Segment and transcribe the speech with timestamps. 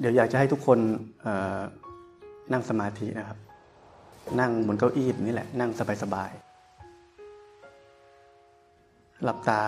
[0.00, 0.78] เดี๋ยวอยากจะให้ทุกคน
[2.52, 3.38] นั่งสมาธินะครับ
[4.40, 5.70] นั่งบนเก้าอี้นี่แหละ นั่ง
[6.02, 9.60] สบายๆ หลับตา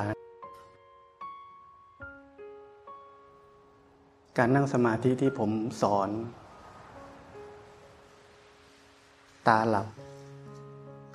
[4.39, 5.51] การนั่งสมาธิที่ผม
[5.83, 6.09] สอน
[9.49, 9.87] ตาหลับ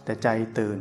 [0.04, 0.80] แต่ใจตื่น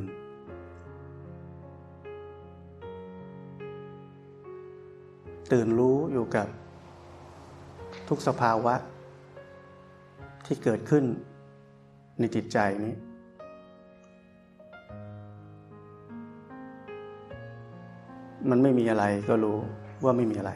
[5.53, 6.49] ตื่นรู้อยู่กับ
[8.09, 8.75] ทุกสภาวะ
[10.47, 11.05] ที่เกิดขึ้น
[12.19, 12.95] ในจิตใจนี้
[18.51, 19.59] มันไม่มีอะไรก็รู้
[20.05, 20.53] ว่าไม่มีอะไร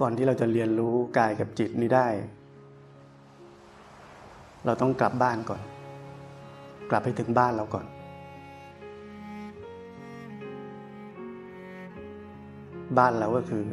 [0.00, 2.08] ก่อนที่เราจะเรียนรู้กายกับจิตนี้ได้
[4.66, 5.60] เราต้องกลับบ้านก่อน
[6.90, 7.86] กลับไปถึงบ้านเราก่อน
[12.98, 13.64] บ้านเราก็คือ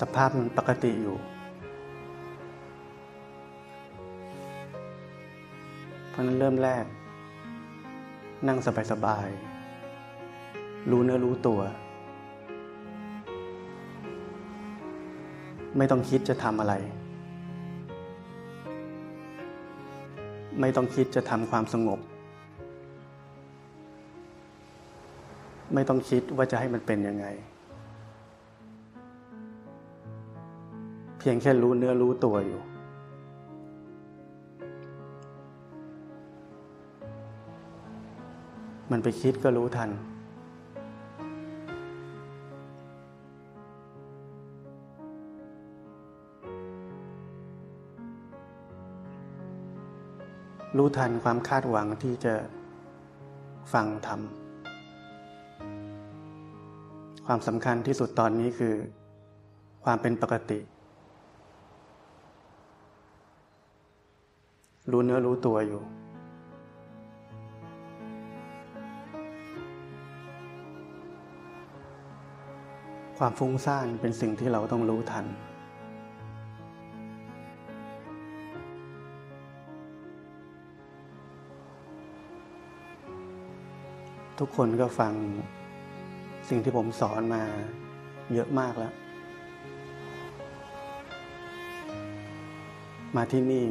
[0.00, 1.16] สภาพมันปกติอยู่
[6.10, 6.84] เพราะนั้นเริ่มแรก
[8.48, 8.58] นั่ง
[8.92, 11.60] สบายๆ รู้เนื้อรู้ตัว
[15.76, 16.74] ไม่ต้องคิดจะทำอะไร
[20.60, 22.00] ไม่ต้องคิดจะทำความสงบ
[25.74, 27.26] ไม่ต้องคิดว่าจะให้มันเป็นยังไง
[31.18, 32.60] เพียงแค่รู้เนื้อรู้ตัวอยู่
[38.90, 39.90] มันไปคิดก็รู้ทัน
[50.76, 52.34] รู้ทันความคาดหวังที่จะ
[53.72, 58.74] ฟังทำความสำคัญที่สุดตอนนี้คือ
[59.84, 60.60] ความเป็นปกติ
[64.90, 65.82] รู้เนื้อรู้ตัวอยู่
[73.18, 75.26] ความฟุ้งซ่านเป็นสิ่งที่เราต้องรู้ทัน
[84.40, 85.12] ทุกคนก็ฟัง
[86.48, 87.42] สิ่งที่ผมสอนมา
[88.32, 88.92] เยอะมากแล้ว
[93.16, 93.64] มาที่นี่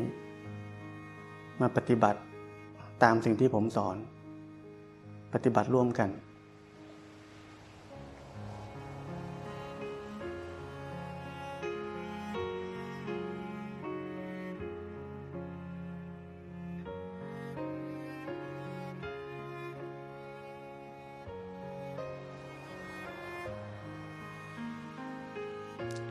[1.62, 2.20] มาปฏิบัติ
[3.04, 3.96] ตามสิ่งที่ผมสอน
[5.34, 6.10] ปฏิบัติร่วมกัน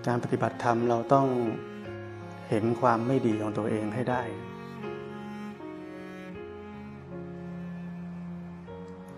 [0.08, 1.26] การปฏิบัติธรรมเราต้อง
[2.48, 4.22] เห็นความไม่ดีของตัวเองให้ได้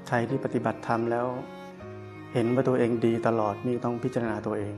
[0.08, 1.26] ใครที่ปฏิบัติธรรมแล้ว
[2.32, 4.74] เห็นว่าตัวเองดีตลอดนี่ต้องพิจารณาตัวเอง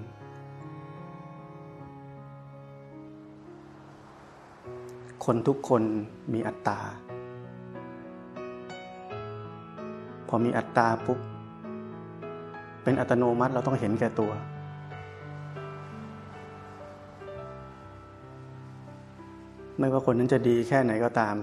[5.24, 5.82] คนทุกคน
[6.32, 6.80] มีอัตตา
[10.28, 11.18] พอมีอัตตาปุ๊บ
[12.82, 14.32] เป็นอัตโนมัติเราต้องเห็นแก่ตัว
[19.78, 21.36] ไม่ว่าคนนั้นจะดีแค่ไหนก็ตาม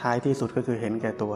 [0.00, 1.34] ท้ายที่สุดก็คือเห็นแก่ตัว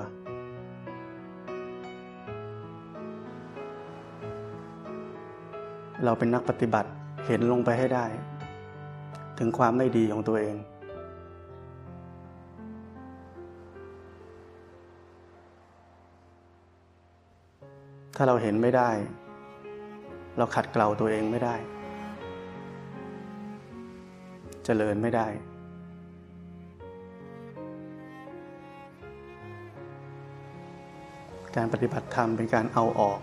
[6.04, 6.90] เราเป็นนักปฏิบัติ
[7.26, 8.06] เห็นลงไปให้ได้
[9.38, 10.56] ถึงความไม่ดีของตัวเอง
[18.16, 18.90] ถ้าเราเห็นไม่ได้
[20.38, 21.54] เราขัดเกลาตัวเองไม่ได้
[24.64, 25.28] เจริญไม่ได้
[31.56, 33.20] การปฏิบัติธรรมเป็นการเอาออก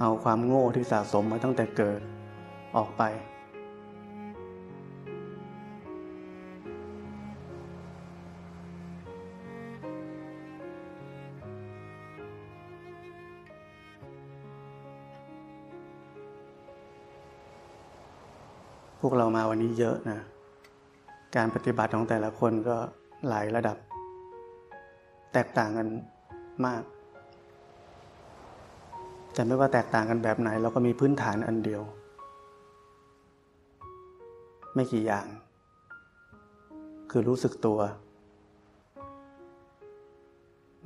[0.00, 2.00] เอาความโง่ที่สะสมมาตั้งแต่เกิด
[2.76, 3.02] ออกไป
[19.00, 20.20] พวกเรามาวันนี้เยอะนะ
[21.36, 22.76] การปฏิบัติของแต่ละคนก็
[23.28, 23.76] หลายระดับ
[25.32, 25.88] แตกต่างกัน
[26.66, 26.82] มาก
[29.34, 31.82] แต่ไม่ว่าแตกต่างกันแบบไหน เราก็มีพื้นฐานอันเดียว
[34.74, 35.26] ไม่กี่อย่าง
[37.10, 37.78] คือรู้สึกตัว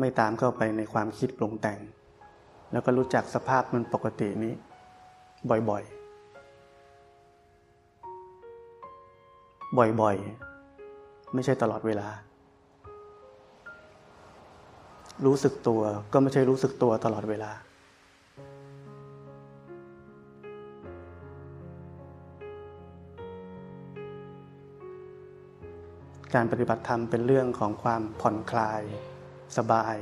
[0.01, 1.79] ไม่ตามเข้าไปในความคิดปรุงแต่ง
[2.73, 4.55] แล้วก็รู้จักสภาพมันปกตินี้
[5.71, 6.02] บ่อยๆ
[9.79, 12.09] บ่อยๆ ไม่ใช่ตลอดเวลา
[15.27, 15.83] รู้สึกตัว
[16.13, 17.53] ก็ไม่ใช่รู้สึกตัวตลอดเวลา
[26.35, 28.83] การปฏิบัติธรรมเป็นเรื่องของความผ่อนคลาย
[29.57, 29.97] สบาย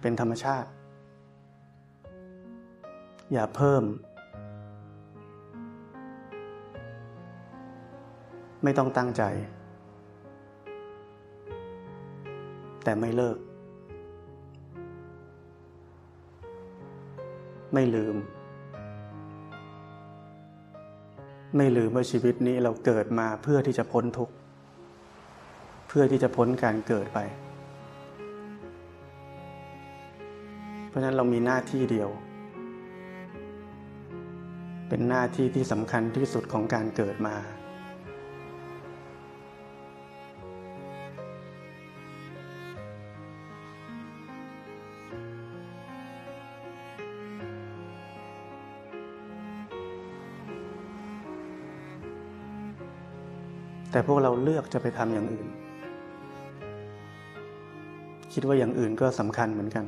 [0.00, 0.68] เป็นธรรมชาติ
[3.32, 3.82] อย่าเพิ่ม
[8.64, 9.22] ไม่ต้องตั้งใจ
[12.84, 13.36] แต่ไม่เลิก
[17.74, 18.16] ไม่ลืม
[21.56, 24.34] ไม่ลืมว่าชีวิตนี้เราเกิดมาเพื่อที่จะพ้นทุกข์
[25.88, 27.18] เพื่อที่จะพ้นการเกิดไป
[30.88, 32.10] เพราะฉะนั้นเรามีหน้าที่เดียว
[34.88, 37.36] เป็นหน้าที่ที่สำคัญที่สุดของการเกิดมา
[53.90, 55.46] แต่พวกเราเลือกจะไปทำอย่างอื่น
[58.32, 59.86] คิดว่าอย่างอื่นก็สำคัญเหมือนกัน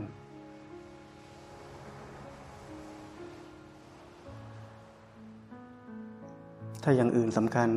[6.83, 7.69] ถ้าอย่างอื่นสำคัญ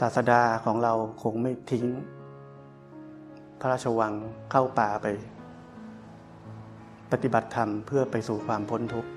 [0.00, 0.92] ศาสดาของเรา
[1.22, 1.84] คงไม่ทิ้ง
[3.60, 4.12] พระราชวัง
[4.50, 5.06] เข้าป่าไป
[7.12, 9.10] ปฏิบัติธรรมเพื่อไปสู่ความพ้นทุกข์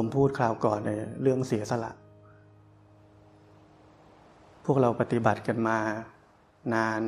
[0.00, 0.90] ผมพูดคราวก่อนใน
[1.22, 1.92] เรื่องเสียสละ
[4.64, 5.78] พวกเราปฏิบัติกันมา
[6.74, 7.02] นาน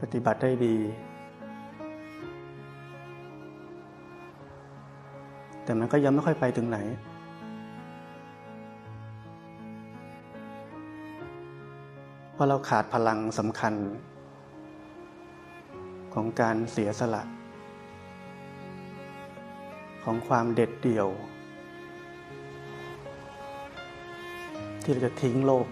[0.00, 0.76] ปฏิบัติได้ดี
[5.64, 6.78] แต่มันก็ยังไม่ค่อยไปถึงไหน
[12.32, 13.74] เพราะเราขาดพลังสำคัญ
[16.14, 17.22] ของการเสียสละ
[20.02, 21.08] ของความเด็ดเดี่ยว
[24.82, 25.66] ที่เราจะทิ้งโลก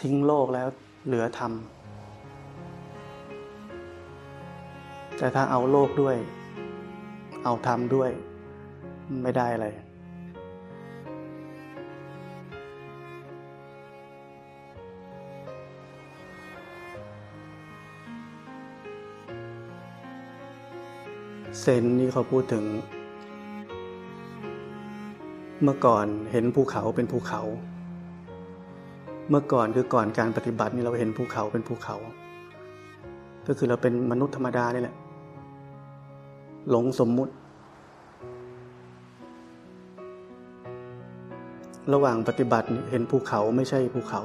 [0.00, 0.68] ทิ้งโลกแล้ว
[1.06, 1.52] เหลือธรรม
[5.18, 6.16] แต่ถ้าเอาโลกด้วย
[7.44, 8.10] เอาธรรมด้วย
[9.22, 9.66] ไม่ได้อะไร
[21.66, 22.64] เซนนี่เขาพูดถึง
[25.62, 27.42] เมื่อก่อนเห็นภูเขาเป็นภูเขา
[29.30, 31.96] เมื่อก่อนคือก่อนการปฏิบัตินี่เราเห็นภูเขาเป็นภูเขา
[33.46, 34.96] ก็คือเราเป็นมนุษย์ธรรมดานี่แหละ
[36.70, 37.32] หลงสมมุติ
[41.92, 44.22] ระหว่างปฏิบัติเห็นภูเขาไม่ใช่ภูเขา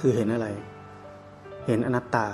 [0.00, 0.48] คือเห็นอะไร
[1.66, 2.26] เห็นอนัตตา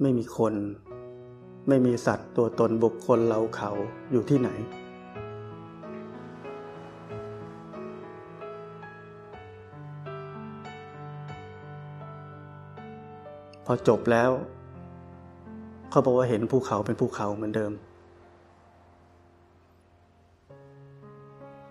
[0.00, 0.54] ไม่มีคน
[1.68, 3.70] ไม่มีสัตว์ตัวตนบุคคลเราเขา
[4.10, 4.50] อยู่ที่ไหน
[13.66, 14.30] พอจบแล้ว
[15.90, 17.72] เขาบอกว่าเห็นภูเขาเป็นภูเขาเหมือนเดิม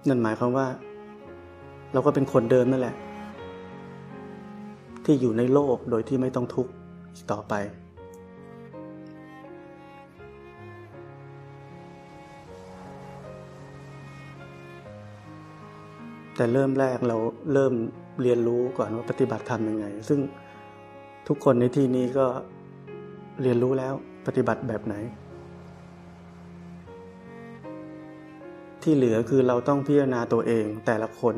[0.08, 0.68] นั่นหมายความว่า
[1.94, 2.96] เราก็เป็นคนเดิมนั่นแหละ
[5.12, 6.72] ที่อยู่ในโลกโดยที่ไม่ต้องทุกข์
[7.14, 7.54] อีกต่อไป
[16.36, 17.18] แต่เริ่มแรกเรา
[17.54, 17.74] เริ่ม
[18.22, 20.20] เรียนรู้ก่อนว่าปฏิบัติธรรมยังไง ซึ่ง
[21.28, 22.28] ทุกคนในที่นี้ก็
[23.42, 23.94] เรียนรู้แล้ว
[24.28, 24.96] ปฏิบัติแบบไหน
[28.84, 31.38] ที่เหลือคือเราต้องพิจารณาตัวเองแต่ละคน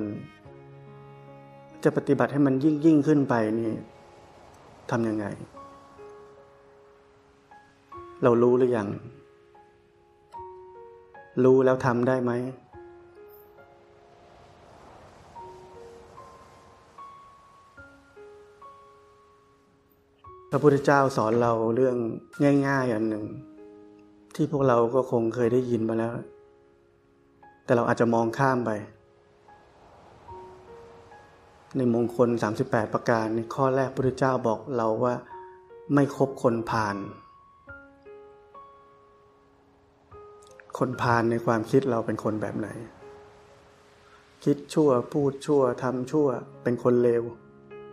[1.84, 3.72] จะปฏิบัติให้มันยิ่งยิ่งขึ้นไปนี่
[4.92, 5.26] ทำยังไง
[8.24, 8.88] เรารู้หรือยัง
[11.44, 12.32] รู้แล้วทำได้ไหม
[20.50, 21.96] พระพุทธเจ้าสอนเราเรื่อง
[22.68, 23.26] ง่ายๆอันหนึ่ง
[24.36, 26.14] ที่พวกเราก็คงเคยได้ยินมาแล้ว
[27.66, 28.72] แต่เราอาจจะมองข้ามไป
[31.78, 32.30] ในมงคล
[32.62, 35.16] 38 ประการในข้อแรกพระพุทธเจ้าบอกเราว่า
[35.94, 36.96] ไม่คบคนผ่าน
[40.78, 42.68] คนผ่านในความคิดเราเป็นคนแบบไหน
[44.44, 46.28] คิดชั่วพูดชั่วทำชั่ว
[46.64, 47.24] เป็นคนเลว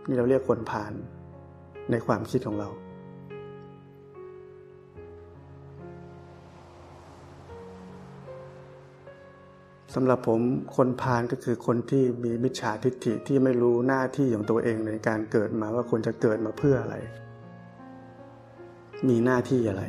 [0.06, 0.92] นี่เราเรียกคนผ่าน
[1.90, 2.68] ในความคิดของเรา
[9.94, 10.40] สำหรับผม
[10.76, 16.97] คนพาลก็คือคนที่มีมิจฉาทิฏฐิที่ไม่รู้หน้าที่ของตัวเองในการเกิดมาว่าควรจะเกิดมาเพื่ออะไร
[19.09, 19.85] มีหน้าที่อะไร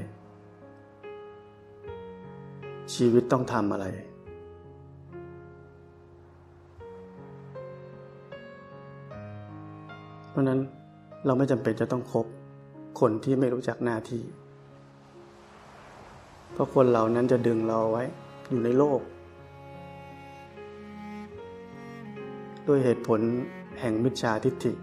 [2.94, 3.86] ชีวิตต้องทำอะไร
[10.30, 10.60] เพราะนั้น
[11.26, 12.26] เราไม่จำเป็นจะต้องคบ
[13.00, 14.24] คนที่ไม่รู้จักหน้าที่
[16.54, 18.04] เพราะคนเหล่านั้นจะดึงเราไว้
[18.50, 19.02] อยู่ในโลก
[22.68, 23.20] ด้วยเหตุผล
[23.80, 24.74] แห่งมิจฉาทิฏฐิ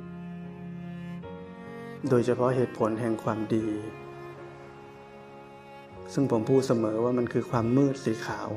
[2.09, 3.67] โดยเฉพาะเหตุผลแห่งความดี
[6.13, 8.49] ซึ่งผมพูดเสมอว่ามันคือความมืดสีขาว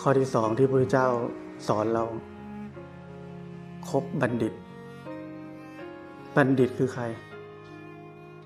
[0.00, 1.08] ข้อที่สองที่พระเจ้า
[1.68, 2.04] สอนเรา
[3.88, 4.54] คบบัณฑิต
[6.36, 7.04] บัณฑิตคือใคร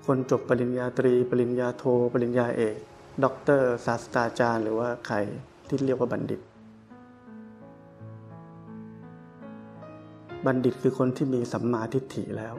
[0.05, 2.77] คนจบปริญญาตรี ปริญญาโท ปริญญาเอก
[3.23, 5.17] ด็อกเตอร์ศาสตราจารย์ หรือว่าใคร
[5.67, 6.41] ที่เรียกว่าบัณฑิต
[10.45, 12.55] บัณฑิตคือคนที่มีสัมมาทิฏฐิแล้ว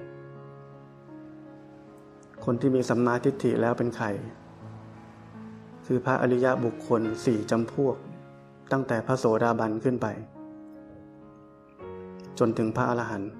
[2.44, 4.06] คนที่มีสัมมาทิฏฐิแล้วเป็นใคร
[5.86, 7.96] คือพระอริยะบุคคลสี่จำพวก
[8.72, 10.06] ตั้งแต่พระโสดาบันขึ้นไป
[12.38, 13.30] จนถึงพระอรหันต์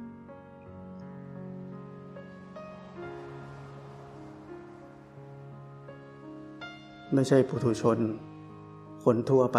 [7.15, 7.99] ไม่ใช่ปุถุชน
[9.05, 9.59] คนทั่วไป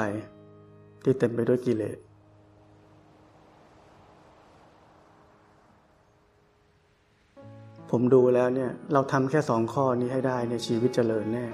[1.03, 1.97] ที่เต็มไปด้วยกิเลส
[7.91, 11.45] ผมดูแล้วเนี่ย เราทำแค่สองข้อนี้ให้ได้ในชีวิตเจริญแน่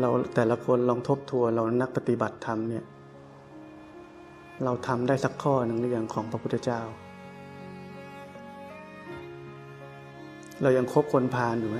[0.00, 2.84] เราแต่ละคนลองทบทวนเรานักปฏิบัติธรรมเนี่ย
[4.62, 6.80] เราทำได้สักข้อหนึ่งหรือยังของพระพุทธเจ้า
[10.62, 11.78] เรายังคบคนพาลอยู่ไหม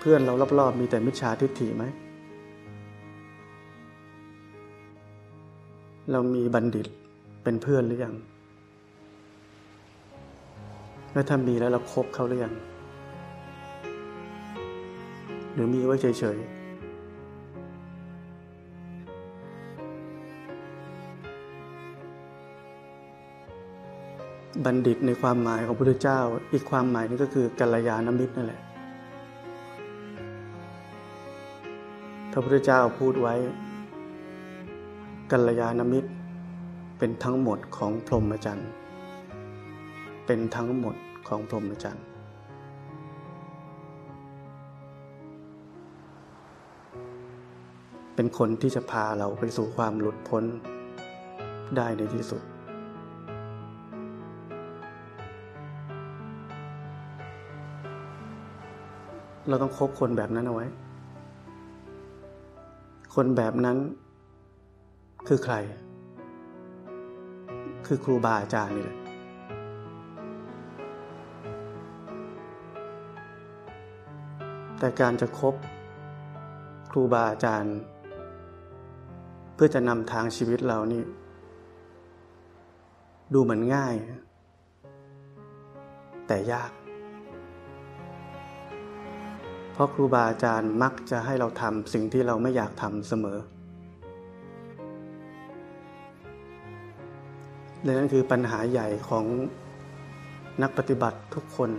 [0.00, 1.84] เพื่อนเรารอบๆมีแต่มิจฉาทิฏฐิไหม
[6.12, 6.86] เรามีบัณฑิต
[7.42, 8.14] เป็นเพื่อนหรือยัง
[11.12, 12.54] แล้วถ้ามีแล้วเราครบเขาหรือยัง
[15.54, 16.59] หรือมีไว้เฉยๆ
[24.64, 26.20] บัณฑิตในความหมายของพระพุทธเจ้า
[26.52, 28.60] อีกความหมายนึงก็คือกัลยาณมิตรนั่นแหละ
[32.32, 33.34] พระพุทธเจ้าพูดไว้
[35.32, 36.10] กัลยาณมิตร
[36.98, 38.70] เป็นทั้งหมดของพรหมจรรย์
[40.26, 40.96] เป็นทั้งหมด
[41.28, 42.04] ของพรหมจรรย์
[48.14, 50.44] เป็นคนที่จะพาเราไปสู่ความหลุดพ้น
[51.76, 52.42] ได้ในที่สุด
[59.50, 60.66] เราต้องคบคนแบบนั้นเอาไว้
[63.14, 63.76] คนแบบนั้น
[65.28, 65.54] คือใคร
[67.86, 68.98] คือครูบาอาจารย์นี่แหละ
[74.78, 75.54] แต่การจะคบ
[76.90, 77.76] ครูบาอาจารย์
[79.54, 81.02] เพื่อจะนำทางชีวิตเรานี่
[83.32, 83.94] ดูเหมือนง่าย
[86.26, 86.70] แต่ยาก
[89.80, 93.38] ราะครูบาอาจารย์มักจะให้เราทำสิ่งที่เราไม่อยากทำเสมอ
[97.82, 99.24] และนั่นคือปัญหาใหญ่ของ
[100.62, 101.70] นักปฏิบัติทุกคน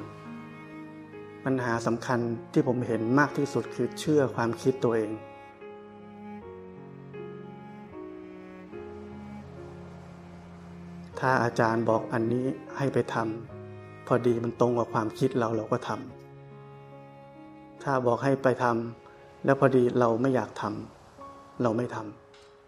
[1.45, 2.19] ปัญหาสำคัญ
[2.53, 5.11] ที่ผมเห็นมากที่สุดคือเชื่อความคิดตัวเอง
[11.19, 12.45] ถ้าอาจารย์บอกอันนี้
[12.77, 16.20] ให้ไปทำพอดีมันตรงกับความคิดเราเราก็ทำ
[17.83, 21.97] ถ้าบอกให้ไปทำแล้วพอดีเราไม่อยากทำเราไม่ท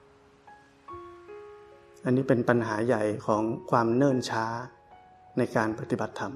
[0.07, 4.45] ำอันนี้เป็นปัญหาใหญ่ของความเนิ่นช้า
[5.37, 6.33] ในการปฏิบัติธรรม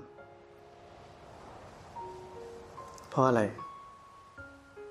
[3.10, 3.42] เพราะอะไร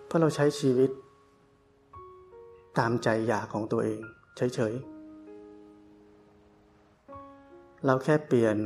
[0.06, 0.90] เพราะเราใช้ชีวิต
[2.78, 4.00] ตามใจอยากของตัวเอง
[4.36, 8.56] เฉยๆ เราแค่เปลี่ยน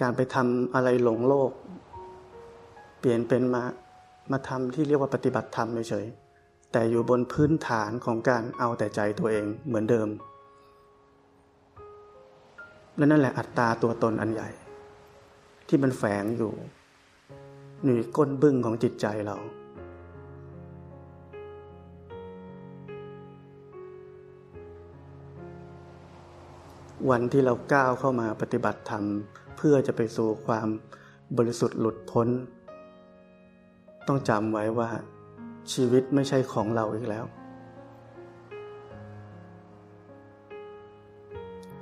[0.00, 1.50] การไปทำอะไรหลงโลก
[3.00, 3.62] เปลี่ยนเป็นมา
[4.30, 10.08] มาทำที่เรียกว่าปฏิบัติธรรมเฉยๆแต่อยู่บนพื้นฐานของการเอาแต่ใจตัวเองเหมือนเดิม
[12.96, 14.50] และนั่นแหละอัตตาตัวตนอันใหญ่
[15.68, 16.52] ที่มันแฝงอยู่
[17.84, 19.36] อยู่ก้นบึ้งของจิตใจเรา
[27.10, 29.04] วันที่เราก้าวเข้ามาปฏิบัติธรรม
[29.56, 30.68] เพื่อจะไปสู่ความ
[31.36, 32.28] บริสุทธิ์หลุดพ้น
[34.06, 34.90] ต้องจำไว้ว่า
[35.72, 37.24] ชีวิตไม่ใช่ของเราอีกแล้ว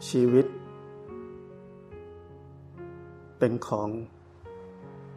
[0.08, 0.46] ชีวิต
[3.38, 3.88] เป็นของ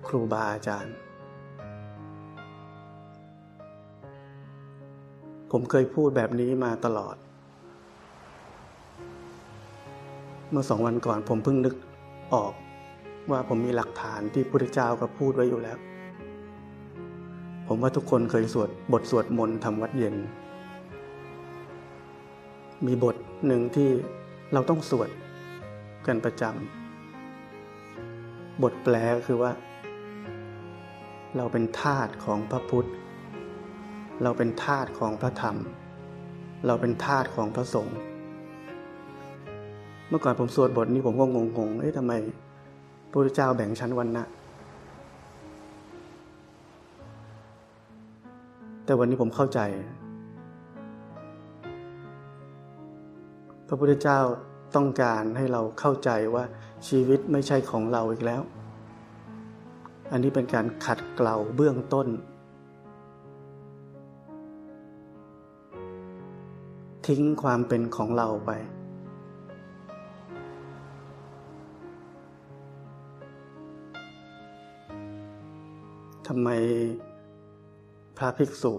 [0.08, 0.96] ครูบาอาจารย์
[5.52, 7.16] ผมเคยพูดแบบนี้มาตลอด
[10.50, 11.76] เมื่อสองวันก่อนผมเพิ่งนึก
[12.34, 12.54] ออก
[13.32, 15.78] ว่าผมมีหลักฐานที่พระพุทธเจ้าก็พูดไว้อยู่แล้ว
[17.74, 20.16] ผมว่าทุกคนเคยสวดบทสวดมนต์ทำวัดเย็น
[22.86, 23.16] มีบท
[23.48, 23.90] หนึ่งที่
[24.54, 25.10] เราต้องสวด
[26.08, 29.52] กันประจำบทแปลก็คือว่า
[31.38, 32.90] เราเป็นทาสของพระพุทธ
[34.24, 35.56] เราเป็นทาสของพระธรรม
[36.68, 37.98] เราเป็นทาสของพระสงฆ์
[40.08, 41.26] เมื่อก่อนผมสวดบทนี้ผมก็
[41.58, 42.14] งงๆเอ๊ะทำไม
[43.10, 44.26] พระพุทธเจ้าแบ่งชั้นวันนะ
[48.92, 49.60] แต่วันนี้ผมเข้าใจ
[53.68, 54.20] พระพุทธเจ้า
[54.76, 56.44] ต้องการให้เราเข้าใจว่า
[56.88, 58.42] ชีวิตไม่ใช่ของเราอีกแล้ว
[60.12, 62.08] อันนี้เป็นการขัดเกลาเบื้องต้น
[67.08, 68.52] ทิ้งความเป็นของเราไป
[76.28, 76.50] ทำไม
[78.22, 78.74] ระภิกษุ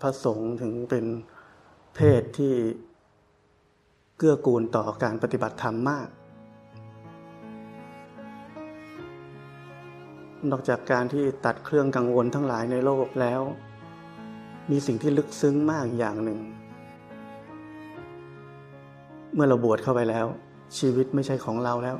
[0.00, 1.04] พระสงฆ์ถึงเป็น
[1.94, 2.54] เพศที่
[4.16, 6.08] เกื้อกูลต่อการปฏิบัติธรรมมาก
[10.50, 13.40] นอกจากการที่ตัดเครื่องกังวลทั้งหลายในโลกแล้ว
[14.70, 16.38] มีสิ่งที่ลึกซึ้งมากอย่างหนึ่ง
[19.34, 20.26] เมื่อเราบวชเข้าไปแล้ว
[20.78, 21.96] ชีวิตไม่ใช่ของเราแล้ว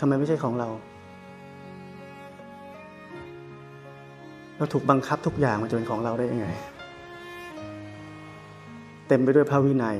[0.00, 0.68] ทำไมไม่ใช่ของเรา
[4.60, 6.46] เราถูกบังคับทุกอย่างมันจะเป็นของเราได้ยังไง
[9.08, 9.98] เต็มไปด้วยพระวินัย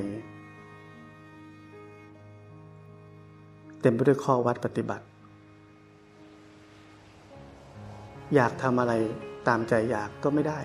[3.81, 5.05] เต็มไปด้วยข้อวัดปฏิบัติ
[8.35, 8.93] อยากทำอะไร
[9.47, 10.59] ตามใจอยากก็ไม่ได้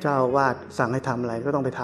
[0.00, 1.80] เจ้าวาดสั่งให้ทำอะไรก็ต้องไปท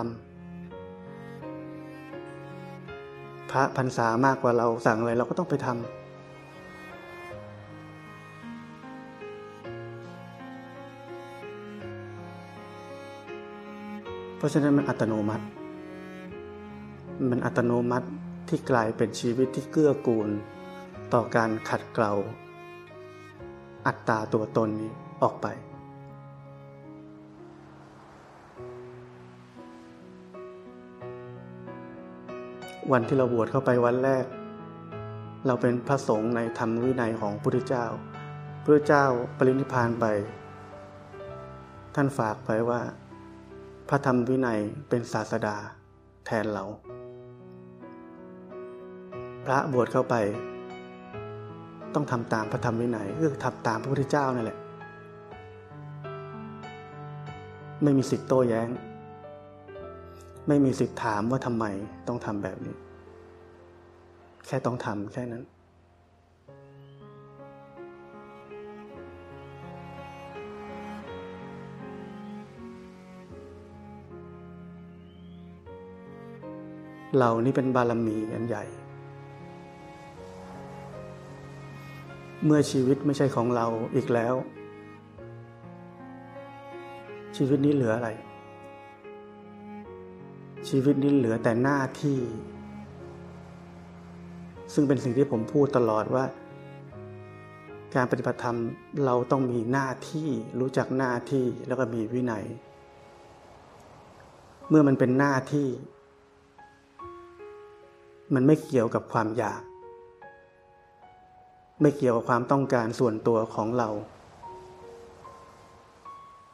[1.55, 6.06] ำพระพรรษามากกว่าเราสั่งอะไรเราก็ต้องไปทำ
[14.37, 15.44] เพราะฉะนั้นมันอัตโนมัติ
[17.31, 18.07] มันอัตโนมัติ
[18.49, 20.29] ที่กลายเป็นชีวิตที่เกื้อกูล
[21.12, 22.12] ต่อการขัดเกลา
[23.87, 24.90] อัตตาตัวตนนี้
[25.22, 25.46] ออกไป
[32.92, 34.25] วันที่เราบวชเข้าไปวันแรก
[35.46, 37.87] เราเป็นพระสงฆ์ในธรรมวินัยของพระพุทธเจ้า
[38.64, 39.05] พระเจ้า
[39.38, 40.05] ปรินิพานไป
[41.94, 42.81] ท่านฝากไว้ว่า
[43.88, 45.57] พระธรรมวินัยเป็นศาสดา
[46.27, 46.64] แทนเรา
[49.44, 50.14] พระบวชเข้าไป
[51.94, 54.59] ต้องทำตามพระธรรมวินัยคือทำตามพระพุทธเจ้านั่นแหละ
[57.83, 58.68] ไม่มีสิทธิ์โต้แย้ง
[60.49, 61.64] ไม่มีสิทธิ์ถามว่าทำไม
[62.09, 62.75] ต้องทำแบบนี้
[64.46, 65.42] แค่ต้องทำแค่นั้น
[77.18, 78.64] เรานี่เป็นบารมีอันใหญ่
[82.44, 84.35] เมื่อชีวิตไม่ใช่ของเราอีกแล้ว
[87.37, 88.11] ชีวิตนี้เหลืออะไร
[90.68, 92.20] ชีวิตนี้เหลือแต่หน้าที่
[94.74, 96.24] ซึ่งเป็นสิ่งที่ผมพูดตลอดว่า
[97.94, 98.59] การปฏิบัติธรรม
[99.05, 100.29] เราต้องมีหน้าที่
[100.61, 102.44] รู้จักหน้าที่แล้วก็มีวินัย
[104.68, 105.68] เมื่อมันเป็นหน้าที่
[108.34, 109.62] มันไม่เกี่ยวกับความอยาก
[111.80, 113.88] ไม่เกี่ยวกับความต้องการส่วนตัวของเรา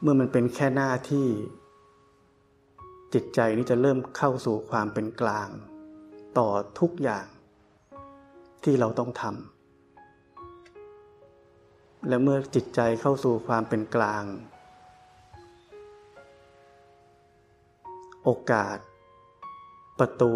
[0.01, 1.27] เมื่อมันเป็นแค่หน้าที่
[3.13, 5.49] จิตใจนี้จะเริ่มเข้าสู่ความเป็นกลาง
[6.37, 7.25] ต่อทุกอย่าง
[8.63, 14.23] ที่เราต้องทำ และเมื่อจิตใจเข้าสู่ความเป็นกลาง
[18.23, 18.77] โอกาส
[19.99, 20.33] ประตู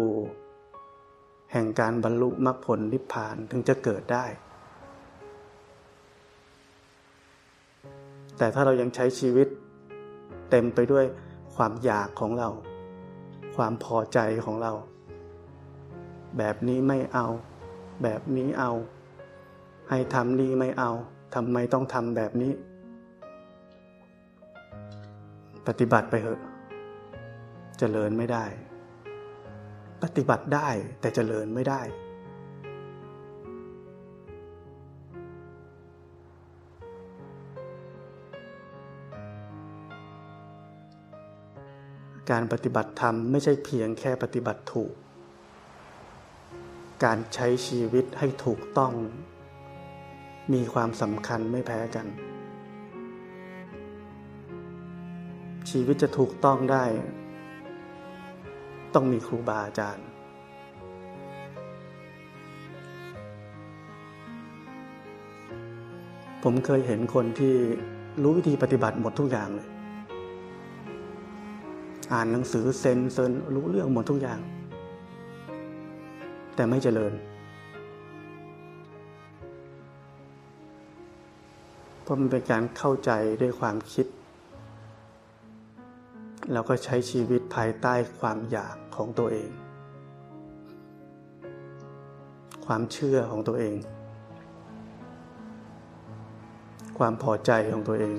[1.52, 4.24] แห่งการบรรลุมรรคผลนิพพานถึงจะเกิดได้
[8.38, 9.48] แต่ถ้าเรายังใช้ชีวิต
[10.50, 11.04] เต็มไปด้วย
[11.54, 12.48] ความอยากของเรา
[13.56, 14.72] ความพอใจของเรา
[16.38, 17.26] แบบนี้ไม่เอา
[18.02, 18.72] แบบนี้เอา
[19.90, 20.90] ให้ทำนี่ไม่เอา
[21.34, 22.52] ทำไมต้องทำแบบนี้
[25.66, 26.48] ปฏิบัติไปเถอะจะ
[27.78, 28.44] เจริญไม่ได้
[30.02, 30.68] ปฏิบัติได้
[31.00, 31.82] แต่เจริญไม่ได้
[42.30, 44.92] การปฏิบัติธรรมไม่ใช่เพียงแค่ปฏิบัติถูก
[47.04, 48.92] การใช้ชีวิตให้ถูกต้อง
[50.52, 52.06] มีความสำคัญไม่แพ้กัน
[55.70, 56.84] ชีวิตจะถูกต้องได้
[58.94, 60.06] ต้องมีครูบาอาจารย์
[66.42, 67.54] ผมเคยเห็นคนที่
[68.22, 69.68] รู้วิธีปฏิบัติหมดทุกอย่างเลย
[72.12, 74.40] อ่านหนังสือเซนเซนรู้เรื่องหมดทุกอย่าง
[76.54, 77.12] แต่ไม่เจริญ
[82.02, 83.10] เพราะมันเป็นการเข้าใจ
[83.42, 84.06] ด้วยความคิด
[86.52, 89.50] แล้วก็ใช้ชีวิตภายใต้ความอยากของตัวเอง
[92.66, 93.74] ความเชื่อของตัวเอง
[96.98, 98.16] ความพอใจของตัวเอง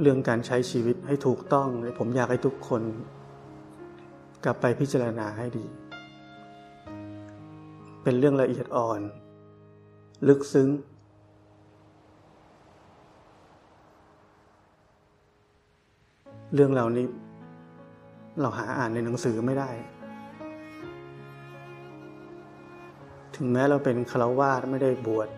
[0.00, 2.82] เรื่องการใช้ชีวิตให้ถูกต้องผมอยากให้ทุกคน
[4.44, 5.66] กลับไปพิจารณาให้ดี
[8.02, 9.00] เป็นเรื่องละเอียดอ่อน
[10.28, 10.68] ลึกซึ้ง
[16.54, 17.06] เรื่องเหล่านี้
[18.40, 19.70] เราหาอ่านในหนังสือไม่ได้
[23.36, 25.28] ถึงแม้เราเป็นคารวาสไม่ได้บวช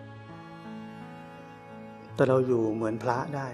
[2.15, 3.47] แต่เราอยู่เหมือนพระได้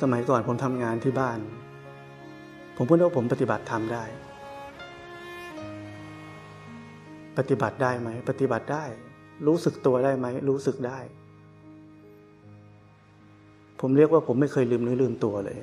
[0.00, 1.38] สมัยก่อนผมทำงานที่บ้าน
[2.76, 4.04] ผมพูดว่าผมปฏิบัติทำได้
[7.38, 8.84] ปฏิบัติได้ไหม ปฏิบัติได้
[9.46, 10.98] รู้สึกตัวได้ไหม รู้สึกได้
[13.80, 15.58] ผมเรียกว่าผมไม่เคยลืมเนื้อลืมตัวเลย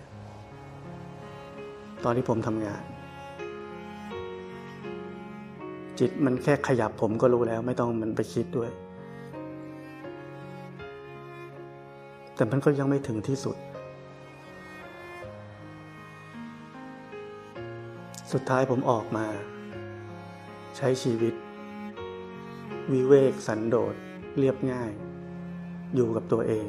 [2.03, 2.83] ตอนที่ผมทำงาน
[5.99, 8.69] จิตมันแค่ขยับผมก็รู้แล้ว ไม่ต้องมันไปคิดด้วย
[12.35, 13.57] แต่มันก็ยังไม่ถึงที่สุด
[18.33, 19.25] สุดท้ายผมออกมา
[20.77, 21.33] ใช้ชีวิต
[22.91, 23.95] วิเวกสันโดษ
[24.37, 24.91] เรียบง่าย
[25.95, 26.67] อยู่กับตัวเอง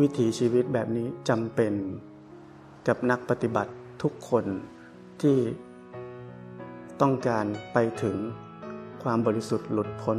[0.00, 1.74] วิถีชีวิตแบบนี้จำเป็น
[2.88, 4.44] กับนักปฏิบัติทุกคน
[5.22, 5.38] ที่
[7.00, 8.16] ต้องการไปถึง
[9.02, 10.18] ความบริสุทธิ์หลุดพ้น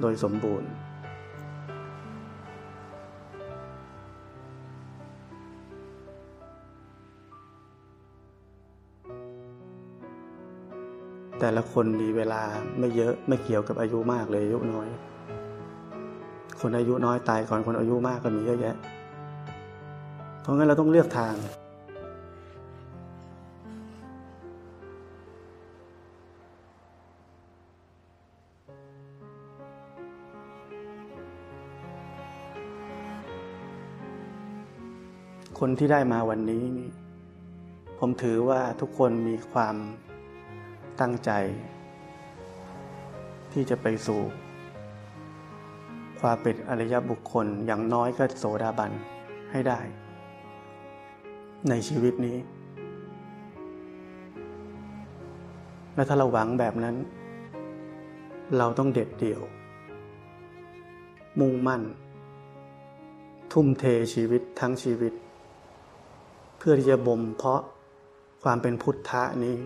[0.00, 0.70] โดยสมบูรณ์
[11.40, 12.42] แต่ละคนมีเวลา
[12.78, 14.88] ไม่เยอะไม่เกี่ยวกับอายุมากเลยอายุน้อย
[16.60, 18.76] คนอายุน้อยตายก่อนคนอายุมากก็มีเยอะแยะ
[20.40, 21.34] เพราะงั้นเราต้องเลือกทาง
[35.58, 36.66] คนที่ได้มาวันนี้
[37.98, 39.76] ผมถือว่าทุกคนมีความ
[41.00, 41.30] ตั้งใจ
[43.52, 44.20] ที่จะไปสู่
[46.20, 48.92] ความเป็นอริยบุคคลอย่างน้อยก็โสดาบัน
[49.50, 49.80] ให้ได้
[51.68, 52.38] ในชีวิตนี้
[55.94, 56.96] และถ้าเราหวังแบบนั้น
[58.58, 59.40] เราต้องเด็ดเดี่ยว
[61.40, 61.82] มุ่งมั่น
[63.52, 63.84] ทุ่มเท
[64.14, 65.12] ชีวิตทั้งชีวิต
[66.58, 67.62] เพื่อที่จะบ่มเพาะ
[68.42, 69.56] ความเป็นพุทธะนี้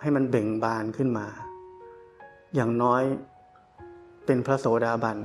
[0.00, 1.26] ให้มันเบ่งบานขึ้นมา
[2.54, 3.02] อย่างน้อย
[4.26, 5.18] เป็นพระโสดาบัน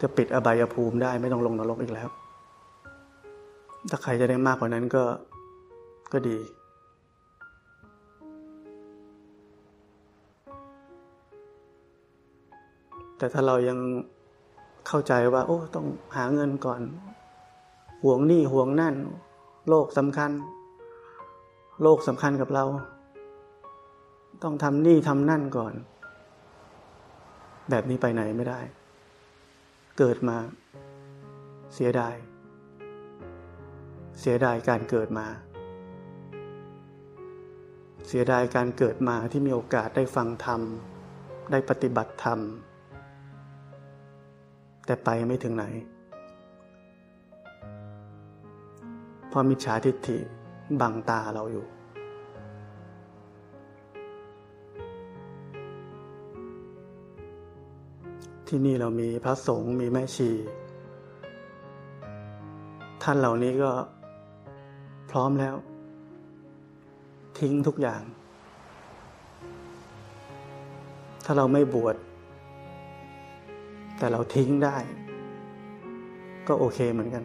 [0.00, 2.08] จะปิดอบายภูมิได้ไม่ต้องลงนรกอีกแล้ว
[3.90, 5.04] ถ้าใครจะได้มากกว่านั้นก็
[6.12, 6.38] ก็ดี
[13.18, 13.78] แต่ถ้าเรายัง
[14.88, 15.86] เข้าใจว่า โอ้ ต้อง
[16.16, 16.80] หาเงินก่อน
[18.02, 18.94] ห่วงนี่ห่วงนั่น
[19.68, 20.30] โลกสำคัญ
[21.82, 22.64] โลกสำคัญกับเรา
[24.42, 25.74] ต้องทำนี่ทำนั่นก่อน
[27.70, 28.60] แบบนี้ไปไหนไม่ได้
[29.98, 30.36] เกิดมา
[31.74, 32.14] เสียดาย
[34.20, 35.26] เสียดายการเกิดมา
[38.08, 40.60] เสียดายการเกิดมาที่มีโอกาสได้ฟังธรรม
[41.50, 42.38] ได้ปฏิบัติธรรม
[44.86, 45.64] แต่ไปไม่ถึงไหน
[49.28, 50.18] เพราะมิจฉาทิฏฐิ
[50.80, 51.66] บังตาเราอยู่
[58.52, 60.30] ที่นี่เรามีพระสงฆ์มีแม่ชี
[63.02, 63.70] ท่านเหล่านี้ก็
[65.10, 65.54] พร้อมแล้ว
[67.38, 68.02] ทิ้งทุกอย่าง
[71.24, 71.96] ถ้าเราไม่บวช
[73.98, 74.76] แต่เราทิ้งได้
[76.48, 77.24] ก็โอเคเหมือนกัน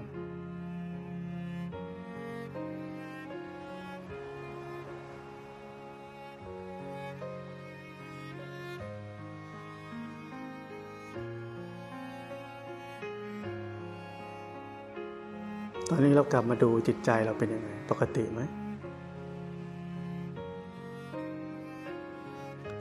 [15.98, 18.42] อนนี้เรากลับมาดูจิตใจเราเป็นยังไง ปกติไหม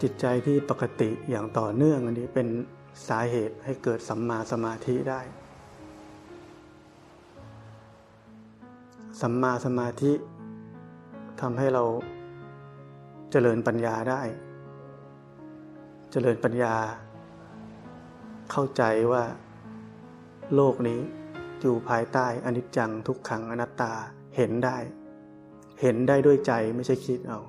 [0.02, 2.48] จิตใจที่ปกติอย่างต่อเนื่องอันนี้เป็น
[3.08, 5.20] สาเหตุให้เกิดสัมมาสมาธิได้
[9.20, 10.12] สัมมาสมาธิ
[11.40, 11.84] ทำให้เรา
[13.30, 14.22] เจริญปัญญาได้
[16.12, 16.74] เจริญปัญญา
[18.50, 19.22] เข้าใจว่า
[20.54, 21.00] โลกนี้
[21.60, 23.92] อยู่ภายใต้อนิจจังทุกขังอนัตตา
[24.36, 24.76] เห็นได้
[25.80, 27.40] เห็นได้ด้วยใจไม่ใช่คิดเอา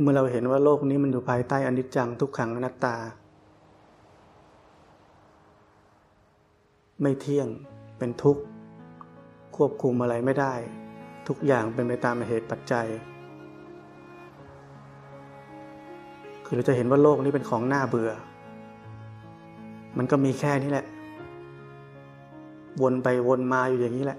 [0.00, 2.96] เมื่อเราเห็นว่าโลกนี้มันอยู่ภายใต้อนิจจังทุกขังอนัตตา
[7.02, 7.48] ไม่เที่ยง
[7.98, 8.42] เป็นทุกข์
[9.56, 10.54] ควบคุมอะไรไม่ได้
[11.28, 12.88] ทุกอย่างเป็นไปตามเหตุปัจจัย
[16.52, 18.10] คือเราจะเห็นว่าโลกนี้เป็นของน่าเบื่อ
[19.98, 20.86] มันก็มีแค่นี้แหละ
[22.82, 24.18] วนไปวนมาอยู่อย่างนี้แหละ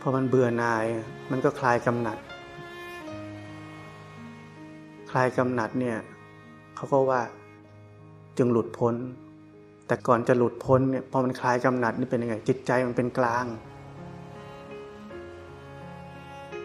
[0.00, 0.84] พอมันเบื่อนาย
[1.30, 2.18] มันก็คลายกำหนัด
[5.10, 5.96] คลายกำหนัดเนี่ย
[6.76, 7.20] เขาก็ว่า
[8.38, 8.94] จึงหลุดพ้น
[9.86, 13.46] แต่ก่อนจะหลุดพ้นเนี่ยพอมันคลายกำหนัดนี่เป็นยังไงจิตใจมันเป็นกลาง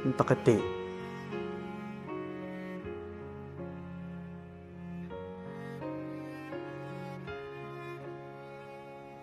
[0.04, 0.58] มันปกติ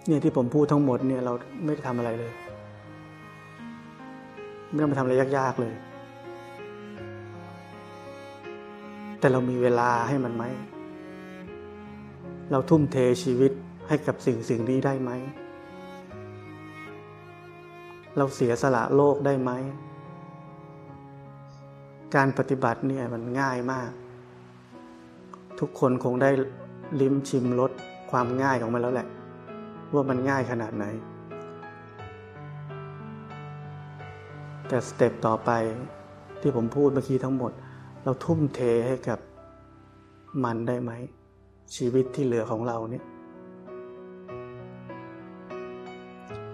[0.07, 1.33] เนี่ยที่ผมพูดทั้งหมดเนี่ยเรา
[1.65, 2.33] ไม่ได้ทำอะไรเลย
[4.71, 5.75] ไม่ต้องไปทำอะไรยาก ๆ เลย
[9.19, 10.45] แต่เรามีเวลาให้มันไหม
[12.51, 13.53] เราทุ่มเทชีวิต
[13.89, 15.11] ให้กับสิ่งสิ่งนี้ได้ไหม
[18.17, 19.51] เราเสียสละโลกได้ไหม
[22.15, 23.91] การปฏิบัติเนี่ยมันง่ายมาก
[25.59, 26.31] ทุกคนคงได้
[27.01, 27.73] ลิ้มชิมรส
[28.11, 29.09] ความง่ายของมันแล้วแหละ
[29.95, 30.85] ว่ามันง่ายขนาดไหน
[34.69, 35.51] แต่สเต็ปต่อไป
[36.41, 37.53] ที่ผมพูดเมื่อกี้ทั้งหมด
[38.05, 39.19] เราทุ่มเทให้กับ
[40.45, 40.93] มันได้ไหม
[41.77, 43.05] ชีวิตที่เหลือของเราเนี่ย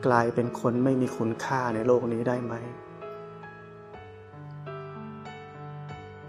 [0.06, 2.54] กลายเป็นคนไม่มีคุณค่าในโลกนี้ได้ไหม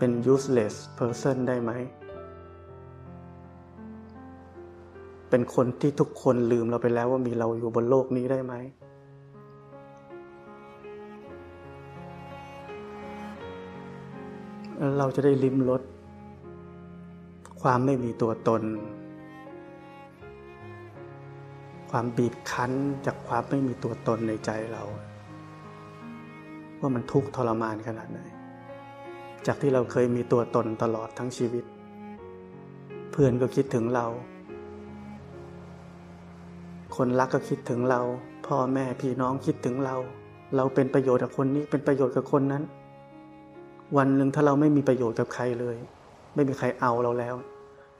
[0.05, 1.71] เป็น useless person ได้ไหม
[5.29, 8.53] เป็นคนที่ทุกคนลืมเราไปแล้วว่ามีเราอยู่บนโลกนี้ได้ไหม
[14.97, 15.81] เราจะได้ลิ้มรส
[17.61, 18.63] ความไม่มีตัวตน
[21.89, 22.71] ความบีบคั้น
[23.05, 24.83] จากความไม่มีตัวตนในใจเรา
[26.79, 28.34] ว่ามันทุกข์ทรมานขนาดไหน
[29.47, 31.63] จากที่เราเคยมีตัวตนตลอดทั้งชีวิต
[33.11, 34.05] เพื่อนก็คิดถึงเรา
[36.95, 38.01] คนรักก็คิดถึงเรา
[38.47, 39.95] พ่อแม่พี่น้องคิดถึงเรา
[40.55, 42.63] เราเป็นประโยชน์กับคนนี้เป็นประโยชน์กับคนนั้น
[43.97, 45.77] วันหนึ่งถ้าเราไม่มีประโยชน์กับใครเลย
[46.35, 47.35] ไม่มีใครเอาเราแล้ว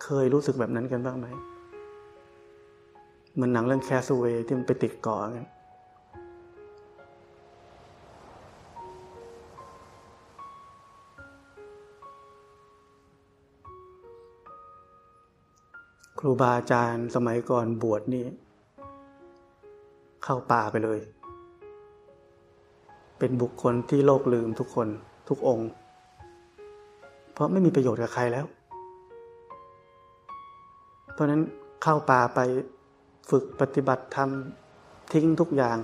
[0.03, 1.27] เคยรู้สึกแบบนั้นกันบ้างไหม
[3.35, 5.47] เหมันหนังเรื่องแคสเวที่มันไปติดเกาะกัน
[16.19, 18.25] ครูบาอาจารย์สมัยก่อนบวชนี่
[20.23, 20.99] เข้าป่าไปเลย
[23.19, 24.87] เป็นบุคคลที่โลกลืมทุกคน
[25.29, 25.69] ทุกองค์
[27.33, 28.45] เพราะไม่มีประโยชน์กับใครแล้ว
[31.13, 31.41] เพราะนั้น
[31.83, 32.39] เข้าป่าไป
[33.29, 34.29] ฝึกปฏิบัติธรรม
[35.13, 35.77] ทิ้งทุกอย่าง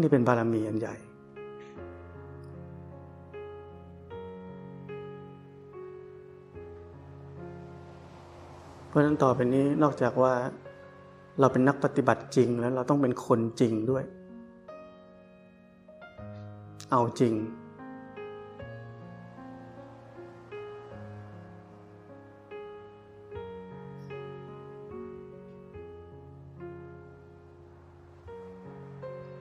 [0.00, 0.94] นี่เป็นบารมีอันใหญ่
[8.90, 10.32] เพราะฉะนั้นต่อไปนี้นอกจากว่า
[11.40, 14.04] เราเป็นนักปฏิบัติจริงแล้วเราต้องเป็นคนจริงด้วย
[16.90, 17.34] เอาจริง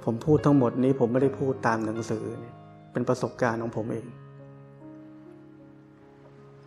[0.03, 2.23] ผมพูดทั้งหมดนี้ผมไม่ได้พูดตามหนังสือ
[2.91, 4.05] เป็นประสบการณ์ของผมเอง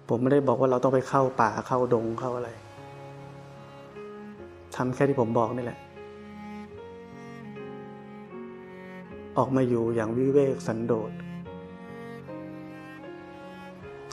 [0.09, 2.51] ผมไม่ได้บอกว่าเราต้องไปเข้าป่าเข้าดงเข้าอะไร
[4.77, 5.79] ทำแค่ที่ผมบอกนี่แหละ
[9.39, 11.11] ออกมาอยู่อย่างวิเวกสันโดษ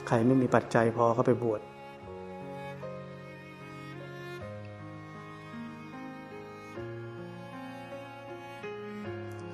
[0.06, 1.60] ใครไม่มีปัจจัยพอเขาไปบวช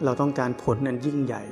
[0.05, 1.43] เราต้องการผลนั้นยิ่งใหญ่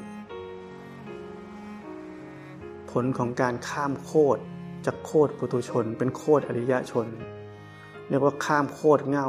[2.90, 4.38] ผลของการข้ามโคด
[4.87, 7.07] จากโคดปุตุชน เป็นโคดอริยชน
[8.09, 9.29] เรียกว่าข้ามโคดเง่า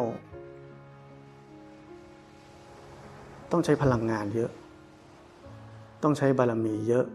[3.52, 4.52] ต้องใช้พลังงานเยอะ
[6.04, 7.06] ต้องใช้บารมีเยอะ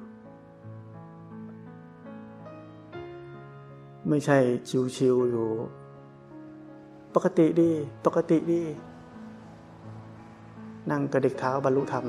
[4.08, 4.36] ไม่ใช่
[4.96, 5.48] ชิวๆอยู่
[7.14, 7.70] ปกติดี
[8.06, 8.62] ปกติดี
[10.90, 12.04] นั่งกระดิกเท้าบรรลุธรรม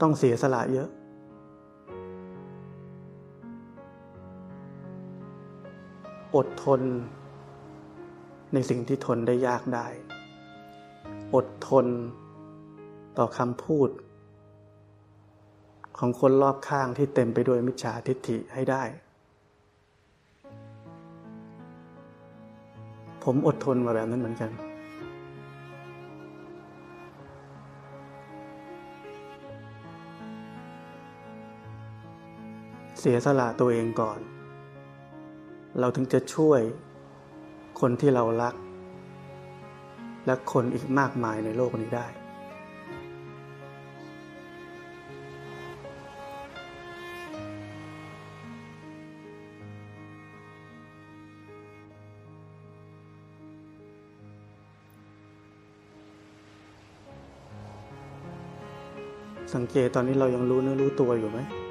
[0.00, 0.88] ต้องเสียสละเยอะ
[6.36, 6.80] อดทน
[8.52, 9.86] ในสิ่งที่ทนได้ยากได้
[11.34, 11.86] อดทน
[13.18, 13.88] ต่อคำพูด
[15.98, 18.82] ของคนรอบข้างที่เต็มไปด้วยมิจฉาทิฏฐิให้ได้
[23.24, 24.50] ผมอดทนมาแบบนั้นเหมือนกัน
[33.00, 34.20] เสียสละตัวเองก่อน
[35.80, 36.60] เราถึงจะช่วย
[37.80, 38.54] คนที่เรารัก
[40.26, 42.06] และคนอีกมากมายในโลกนี้ได้
[59.54, 61.65] สังเกตตอนนี้เรายังรู้เนื้อรู้ตัวอยู่ไหม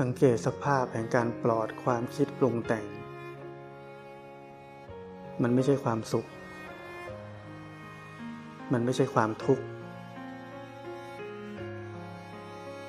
[0.00, 2.84] สังเกตสภาพแห่งการปลอดความคิดปรุงแต่ง
[5.42, 6.26] มันไม่ใช่ความสุข
[8.72, 9.64] มันไม่ใช่ความทุกข์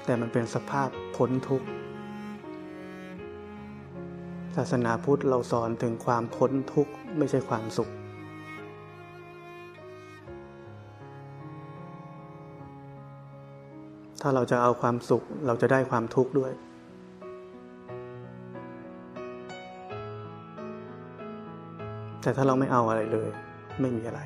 [0.05, 1.67] แต่มันเป็นสภาพพ้นทุกข์
[4.55, 7.89] ศาสนาพุทธเราสอนถึงความพ้นทุกข์ไม่ใช่ความสุข
[14.21, 16.53] ถ้าเราจะเอาความสุขเราจะได้ความทุกข์ด้วย
[22.23, 23.29] แต่ถ้าเราไม่เอาอะไรเลย
[23.81, 24.21] ไม่มีอะไร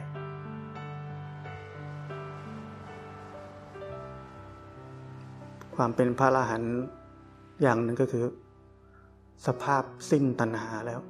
[5.75, 6.73] ความเป็นพระอรหันต์
[7.61, 8.25] อย่างหนึ่งก็คือ
[9.45, 11.01] สภาพสิ้นตัณหาแล้ว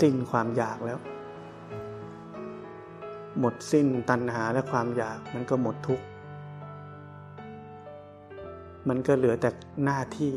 [0.00, 0.98] สิ้นความอยากแล้ว
[3.38, 6.04] หมดสิ้นตัณหาและความอยากมันก็หมดทุกข์
[8.88, 9.50] มันก็เหลือแต่
[9.84, 10.32] หน้าที่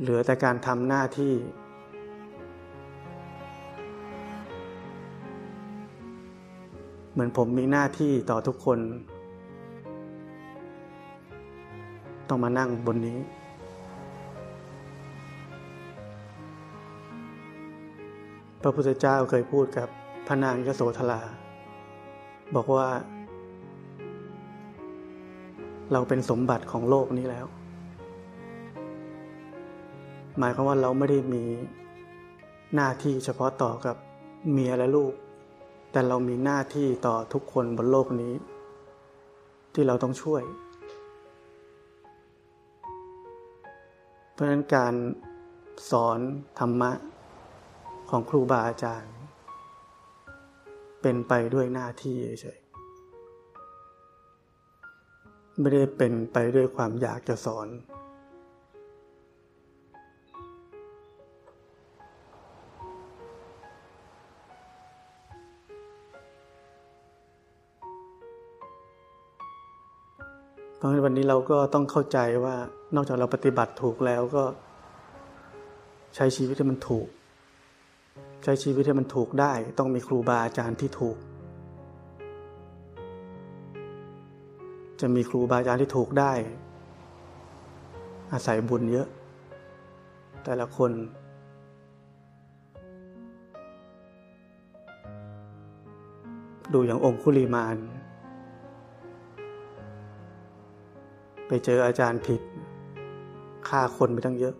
[0.00, 1.34] เหลือแต่การทำหน้าที่
[7.12, 8.78] เหมือนผมมีหน้าที่ต่อทุกคน
[12.28, 13.18] ต้องมานั่งบนนี้
[18.62, 19.88] พระพุทธเจ้าเคยพูดกับ
[20.26, 21.20] พระนางยโสธรา
[22.54, 22.88] บอกว่า
[25.92, 27.46] เราเป็นสมบัติของโลกนี้แล้ว
[30.38, 31.44] หมายความว่าเราไม่ได้มี
[32.74, 33.96] หน้าที่เฉพาะต่อกับ
[34.50, 35.12] เมียและลูก
[35.92, 38.34] แต่เรามีหน้าที่ต่อทุกคนบนโลกนี้
[39.74, 40.42] ที่เราต้องช่วย
[44.32, 44.94] เพราะฉะนั้นการ
[45.90, 46.18] สอน
[46.58, 46.92] ธรรมะ
[48.10, 49.14] ของครูบาอาจารย์
[51.02, 52.60] เป็นไปด้วยหน้าที่เฉย
[55.58, 57.68] ไม่ได้เป็นไปด้วยความอยากจะสอน
[70.78, 72.56] เพราะฉะนั้นวันนี้เราก็ต้องเข้าใจว่า
[72.94, 74.44] นอกจากเราปฏิบัติถูกแล้วก็
[76.14, 77.06] ใช้ชีวิตให้มันถูก
[78.44, 81.16] ใช้ชีวิตให้มันถูกได้ ต้องมีครูบาอาจารย์ที่ถูก
[85.00, 86.32] จะมีครูบาอาจารย์ที่ถูกได้
[88.32, 89.08] อาศัยบุญเยอะ
[90.44, 90.90] แต่ละคน
[96.72, 97.76] ดูอย่างองคุลีมาน
[101.48, 102.40] ไปเจออาจารย์ผิด
[103.68, 104.54] ฆ่าคนไปตั้งเยอะ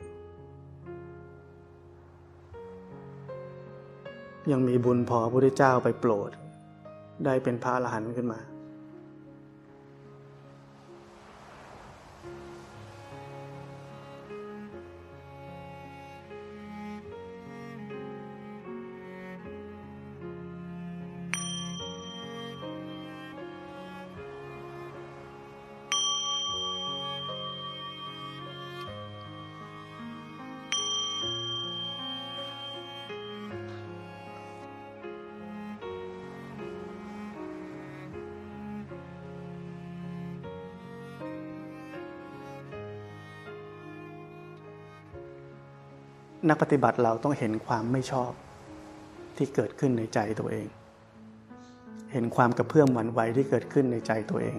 [4.50, 6.30] ยังมีบุญพอพระพุทธเจ้าไปโปรด
[7.24, 8.40] ได้เป็นพระอรหันต์ขึ้นมา
[46.62, 48.30] ปฏิบัติเราต้องเห็นความไม่ชอบ
[49.36, 50.66] ที่เกิดขึ้นในใจตัวเอง
[52.12, 54.56] เห็นความกระเพื่อมหวั่นไหวที่เกิดขึ้นในใจตัวเอง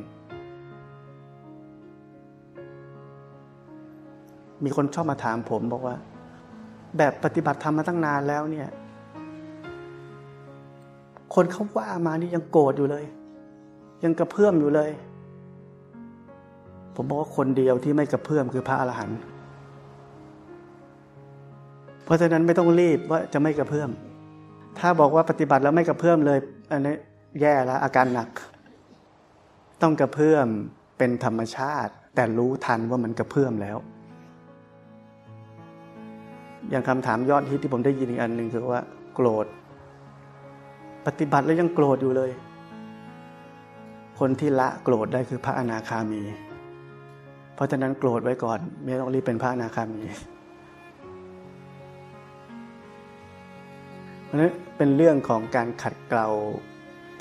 [4.64, 5.96] มีคนชอบมาถามผมบอกว่า
[6.98, 8.70] แบบปฏิบัติธรรมมาตั้งนานแล้วเนี่ย
[11.34, 13.06] คนเขาว่ามานี่ยังโกรธอยู่เลย
[14.04, 14.92] ยังกระเพื่อมอยู่เลย
[16.96, 19.20] ผมบอกว่าคนเดียวที่ไม่กระเพื่อมคือพระอรหันต์
[22.10, 23.90] เพราะฉะนั้นไม่ต้องรีบว่าจะไม่กระเพื่อม
[24.80, 26.40] ถ้าบอกว่าปฏิบัติแล้วไม่กระเพื่อมเลย
[26.72, 26.96] อันนี้
[27.42, 28.30] แย่แล้วอาการหนัก
[29.82, 30.48] ต้องกระเพื่อม
[30.98, 33.78] เป็นธรรมชาติ แต่รู้ทันว่ามันกระเพื่อมแล้ว
[36.70, 38.82] อย่างคำถามยอดฮิตที่ผมได้ยินอีกอันหนึ่งคือว่า
[39.16, 39.46] โกรธ
[41.06, 42.32] ปฏิบัติแล้วยังโกรธอยู่เลย
[44.20, 46.22] คนที่ละโกรธได้คือพระอนาคามี
[47.56, 50.04] เพราะฉะนั้นโกรธไว้ก่อน ไม่ต้องรีบเป็นพระอนาคามี
[54.30, 56.28] เพราะนั้นเป็นเรื่องของการขัดเกลา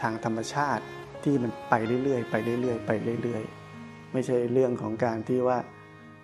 [0.02, 0.84] ทางธรรมชาติ
[1.24, 2.90] ที่มันไปเรื่อยๆ ไปเรื่อยๆ ไป
[3.22, 5.58] เรื่อยๆ ไม่ใช่เรื่องของการที่ว่า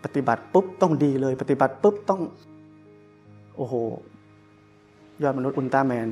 [0.05, 2.23] ปฏิบัติปุ๊บต้องดีเลย ปฏิบัติปุ๊บต้อง
[3.57, 3.75] โอ้โห
[5.23, 6.09] ยอดมนุษย์อุลตร้าแมน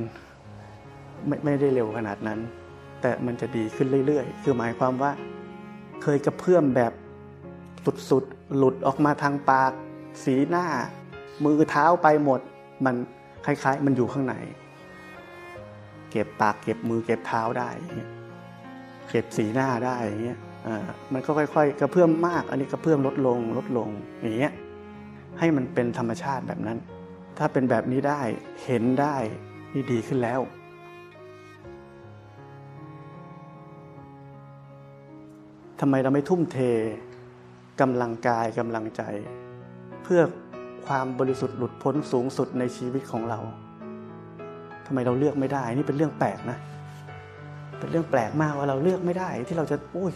[1.27, 2.41] ไม่ไม่ได้เร็วขนาดนั้น
[3.01, 5.11] แต่มันจะดีขึ้นเรื่อยๆ คือหมายความว่า
[6.03, 6.93] เคยกระเพื่อมแบบ
[8.11, 9.73] สุดๆ หลุดออกมาทางปาก
[10.25, 10.67] สีหน้า
[11.45, 12.41] มือเท้าไปหมด
[12.85, 12.95] มัน
[13.47, 14.35] คล้ายๆ มันอยู่ข้างใน
[16.13, 17.71] เก็บปากเก็บมือเก็บเท้าได้
[19.09, 20.77] เก็บสีหน้าได้อย่างเงี้ยอ่า
[21.13, 23.89] มันก็ค่อย ๆ กระเพื่อมมาก อันนี้กระเพื่อมลดลงลดลง
[24.21, 24.53] อย่างเงี้ย
[25.39, 26.79] ให้มันเป็นธรรมชาติแบบนั้น
[27.39, 28.21] ถ้าเป็นแบบนี้ได้
[28.65, 29.17] เห็นได้
[29.73, 30.41] นี่ดีขึ้นแล้ว
[35.81, 36.59] ทำไมเราไม่ทุ่มเท
[37.81, 39.03] กำลังกายกำลังใจ
[40.03, 40.23] เพื่อ
[40.87, 43.39] ความบริสุทธิ์หลุดพ้นสูงสุดในชีวิตของเรา
[44.93, 46.59] ทำไมเราเลือกไม่ได้ นี่เป็นเรื่องแปลกนะ
[47.79, 50.13] เป็นเรื่องแปลกมากว่าเราเลือกไม่ได้ ที่เราจะอุ้ย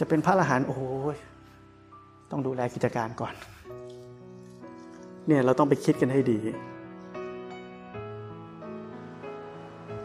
[0.00, 0.78] จะเป็นพระอรหันต์โอ้
[1.14, 1.16] ย
[2.30, 3.34] ต้องดูแลกิจการก่อน
[5.26, 6.38] เนี่ยเราต้องไปคิดกันให้ดี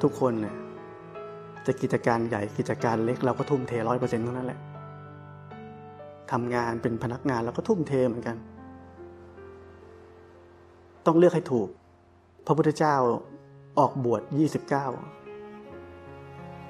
[0.02, 0.56] ทุกคนเนี่ย
[1.66, 4.60] จะกิจการใหญ่กิจการเล็กเราก็ทุ่มเทร้อยเปอร์เซ็นต์เท่านั้นแหละ
[6.32, 8.38] ทำงานเป็นพนักงานเราก็ทุ่มเทเหมือนกัน
[11.06, 11.68] ต้องเลือกให้ถูก
[12.46, 12.96] พระพุทธเจ้า
[13.78, 14.88] ออกบวชยี่สิบเก้า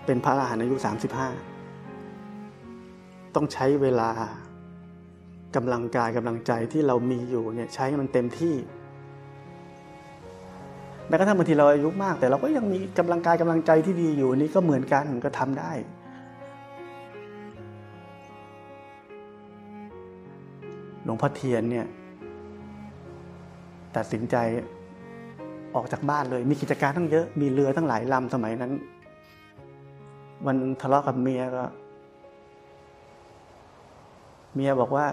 [0.05, 1.29] เป็นพระอรหันต์อายุสามสิบห้า
[3.35, 4.09] ต้องใช้เวลา
[5.55, 8.55] กำลังกายกำลังใจที่เรามีอยู่เนี่ยใช้มันเต็มที่
[11.07, 15.71] แม้กระทั่งบางทีเราอายุมาก แต่เราก็ยังมีกำลังกายกำลังใจที่ดีอยู่นี่ก็เหมือนกันก็ทำได้
[21.03, 21.87] หลวงพ่อเทียนเนี่ย
[23.95, 24.35] ตัดสินใจ
[25.75, 28.71] ออกจากบ้านเลย มีกิจการตั้งเยอะมีเรือตั้งหลายลำสมัยนั้น
[30.45, 31.63] วันทะเลาะกับเมียก็
[34.53, 35.05] เมียบอกว่า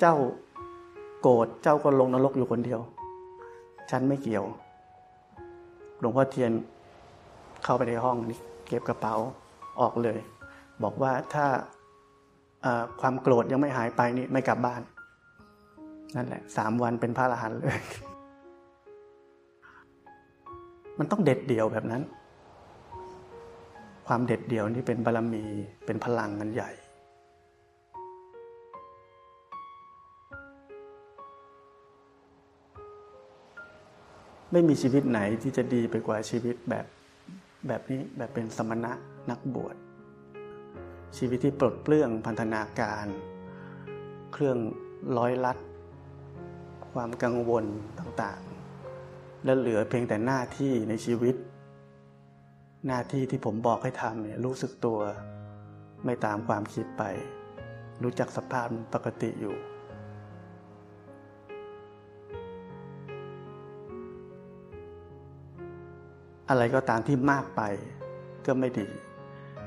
[0.00, 0.14] เจ้า
[1.20, 2.80] โกรธเจ้าก็ลงนรกอยู่คนเดียว
[3.90, 4.44] ฉันไม่เกี่ยว
[6.00, 6.52] หลวงพ่อเทียน
[7.64, 9.14] เข้าไปในห้องนี่เก็บกระเป๋า
[9.80, 10.18] ออกเลย
[10.82, 11.46] บอกว่าถ้า
[13.00, 14.82] ความโกรธยังไม่หายไปนี่ไม่กลับบ้าน
[16.16, 17.78] นั่นแหละสามวันเป็นพระอรหันต์เลย
[20.98, 22.02] มันต้องเด็ดเดี่ยวแบบนั้น
[24.06, 25.44] ความเด็ดเดี่ยวนี่เป็นบารรมี
[25.86, 26.70] เป็นพลังกันใหญ่
[34.52, 36.86] ไม่มีชีวิตไหนที่จะดีไปกว่าชีวิตแบบ
[37.68, 38.92] แบบนี้แบบเป็นสมณะ
[39.30, 39.76] นักบวช
[41.16, 43.06] ชีวิตที่ปลดเปลื้องพันธนาการ
[44.32, 44.58] เครื่อง
[45.18, 45.58] ร้อยลัด
[46.92, 47.64] ความกังวล
[47.98, 48.53] ต่างๆ
[49.44, 51.34] และเหลือเพียงแต่หน้าที่ในชีวิต
[52.86, 54.98] หน้าที่ที่ผมบอกให้ทำเนี่ยรู้สึกตัว
[56.04, 57.02] ไม่ตามความคิดไป
[58.02, 59.56] รู้จักสภาพปกติอยู่
[66.48, 67.62] อะไรก็ตามที่มากไป
[68.46, 68.88] ก็ไม่ดี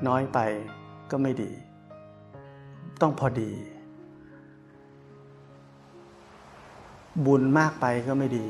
[0.07, 0.39] น้อยไป
[1.11, 1.51] ก็ไม่ดี
[3.01, 3.51] ต้องพอดี
[7.25, 8.47] บุญมากไปก็ไม่ดี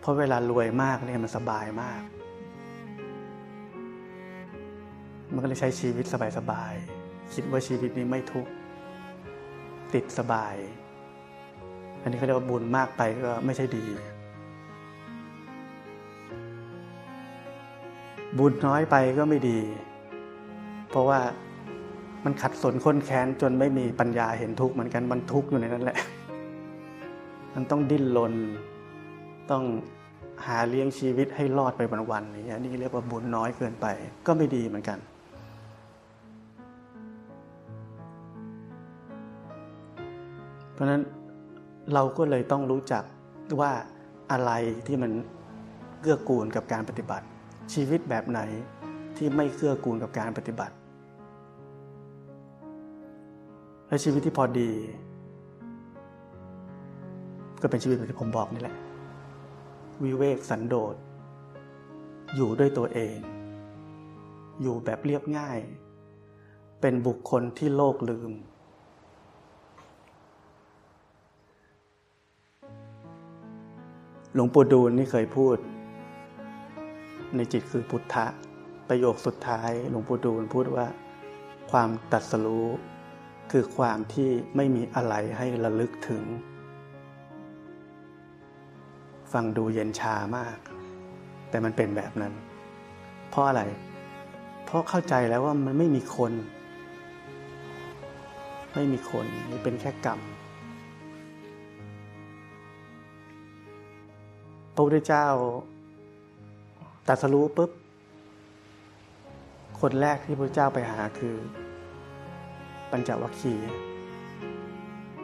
[0.00, 2.02] เพราะเวลารวยมากเนี่ยมันสบายมาก
[5.32, 6.04] มันก็เลยใช้ชีวิต
[6.38, 8.50] สบายๆคิดว่าชีวิตนี้ไม่ทุกข์
[9.94, 10.54] ติดสบาย
[12.02, 13.84] อันนี้เขาเรียกว่าบุญมากไปก็ไม่ใช่ดี
[18.38, 19.58] บุญน้อยไปก็ไม่ดี
[20.90, 21.20] เพราะว่า
[22.24, 25.98] มันขัดสนค้นแค้นจนไม่มีปัญญาเห็นทุกข์เหมือนกันมันทุกข์อยู่ในนั้นแหละ
[27.54, 28.34] มันต้องดิ้นรน
[29.50, 29.64] ต้อง
[30.46, 31.82] หาเลี้ยงชีวิตให้รอดไป
[32.12, 33.86] วันๆนี้นี่เรียกว่าบุญน้อยเกินไป
[34.26, 34.98] ก็ไม่ดีเหมือนกัน
[40.72, 41.02] เพราะนั้น
[41.94, 43.02] เราก็เลยต้องรู้จัก
[43.60, 43.72] ว่า
[44.32, 44.52] อะไร
[44.86, 45.10] ที่มัน
[46.00, 47.26] เกื้อกูลกับการปฏิบัติ
[47.74, 48.40] ชีวิตแบบไหน
[49.16, 50.74] ที่ไม่เกื้อกูลกับการปฏิบัติ
[53.88, 54.70] และชีวิตที่พอดี
[57.62, 58.76] ก็เป็นชีวิตแบบที่ผมบอกนี่แหละ
[60.04, 60.94] วิเวกสันโดษ
[62.34, 63.16] อยู่ด้วยตัวเอง
[64.62, 65.58] อยู่แบบเรียบง่าย
[66.80, 68.32] เป็นบุคคลที่โลกลืม
[74.34, 75.56] หลวงปู่ดูลนี่เคยพูด
[77.36, 78.26] ในจิตคือพุทธะ
[78.88, 80.86] ประโยคสุดท้ายหลวงปู่ดูลพูดว่า
[81.70, 82.68] ความตัดสรู้
[83.50, 86.22] คือความที่ไม่มีอะไรให้ระลึกถึง
[89.32, 90.56] ฟังดูเย็นชามาก
[91.50, 92.32] แต่มันเป็นแบบนั้น
[93.30, 93.62] เพราะอะไร
[94.64, 96.32] เพราะเข้าใจแล้วว่ามันไม่มีคน
[98.74, 100.20] ไม่มีคนนี่เป็นแค่กรรม
[104.74, 105.26] พระพุทธเจ้า
[107.08, 107.70] ตัดสรู้ปุ๊บ
[109.80, 111.34] คนแรกที่พระเจ้าไปหาคือ
[112.90, 113.70] ปัญจวัคคีย์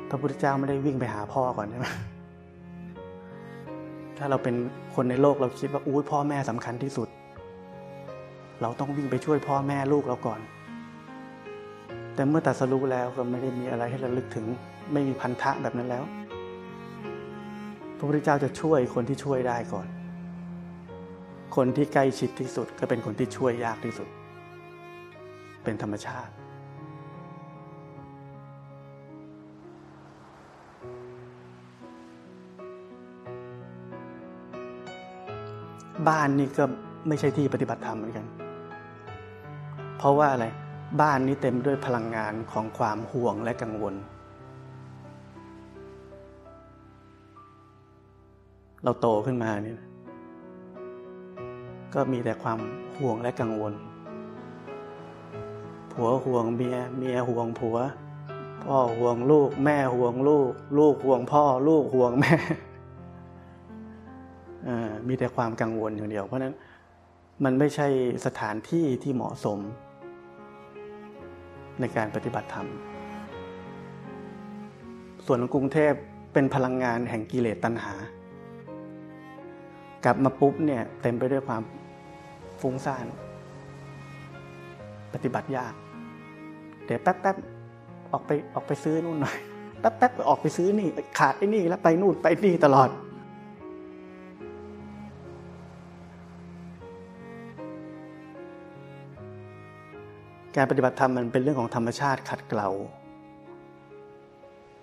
[0.09, 1.89] พระพุทธเจ้าไม่ได้วิ่งไปหาพ่อก่อนใช่ไหม
[4.19, 4.55] ถ้าเราเป็น
[4.95, 7.09] คนในโลกเราคิดว่าอู้พ่อแม่สำคัญที่สุด
[8.63, 10.41] เราต้องวิ่งไปช่วยพ่อแม่ลูกเราก่อน
[12.15, 14.47] แต่เมื่อตัดสรู้แล้วก็ไม่ได้มีอะไรให้ระลึกถึง
[14.93, 16.05] ไม่มีพันธะแบบนั้นแล้ว
[17.97, 19.87] พระพุทธเจ้าจะช่วยคนที่ช่วยได้ก่อน
[21.57, 24.09] คนที่ใกล้ชิดที่สุดก็เป็นคนที่ช่วยยากที่สุด
[25.65, 26.31] เป็นธรรมชาติ
[36.09, 36.65] บ้านนี่ก็
[37.09, 38.27] ไม่ใช่ที่ปฏิบัติธรรมเหมือนกัน
[39.99, 40.47] เพราะว่าอะไร
[41.01, 43.95] บ้านนี้เต็มด้วยพลังงานของความห่วงและกังวล
[48.83, 49.81] เราโตขึ้นมาเนี่ย
[51.95, 52.59] ก็มีแต่ความ
[52.99, 53.73] ห่วงและกังวล
[55.93, 57.77] ผัวห่วงเมีย เมียห่วงผัว
[58.65, 62.35] พ่อห่วงลูก แม่ห่วงลูก ลูกห่วงพ่อ ลูกห่วงแม่
[65.09, 66.55] มีแต่ความกังวลอย่างเดียว เพราะนั้น
[67.45, 67.87] มันไม่ใช่
[68.27, 69.59] สถานที่ที่เหมาะสม
[71.81, 72.69] ในการปฏิบัติธรรม
[75.27, 75.93] ส่วนของกรุงเทพ
[76.33, 77.95] เป็นพลังงานแห่งกิเลสตัณหา
[80.05, 81.63] กลับมาปุ๊บเนี่ยเต็มไปด้วยความ
[82.61, 83.07] ฟุ้งซ่าน
[85.13, 85.75] ปฏิบัติยาก
[86.85, 89.39] เดี๋ยวแป๊บๆออกไปออกไปซื้อนู่นหน่อย
[89.81, 90.89] แป๊บๆออกไปซื้อนี่
[91.19, 92.89] ขาดไอ้นี่แล้วไปนู่นไปนี่ตลอด
[100.57, 102.69] การปฏิบัติธรรมมันเป็นเรื่องของธรรมชาติขัดเกลา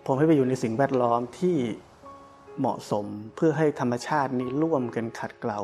[0.05, 1.57] ผมให้ไปอยู่ในสิ่งแวดล้อมที่
[2.59, 3.05] เหมาะสม
[3.35, 5.59] เพื่อให้ธรรมชาตินี้ร่วมกันขัดเกลา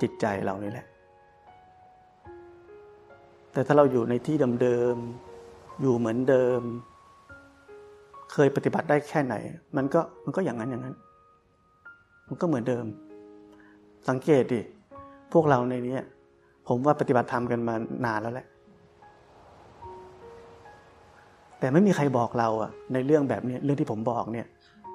[0.00, 0.86] จิตใจเรานี่แหละ
[3.52, 6.60] แต่ถ้าเราอยู่ในที่เดิมๆอยู่เหมือนเดิม
[8.32, 9.34] เคยปฏิบัติได้แค่ไหน
[9.76, 10.94] มันก็มันก็อย่างนั้นอย่างนั้น
[12.28, 12.84] มันก็เหมือนเดิม
[14.08, 14.60] สังเกตดิ
[15.32, 15.98] พวกเราในนี้
[16.68, 17.74] ผมว่าปฏิบัติธรรมกันมา
[18.06, 18.46] นานแล้วแหละ
[21.60, 24.46] แต่ไม่มีใครบอกเราอะในเรื่องแบบนี้เรื่องที่ผมบอกเนี่ย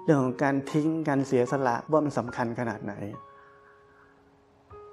[0.03, 2.93] เรื่องของการทิ้งการเสียสละว่ามันสำคัญขนาดไหน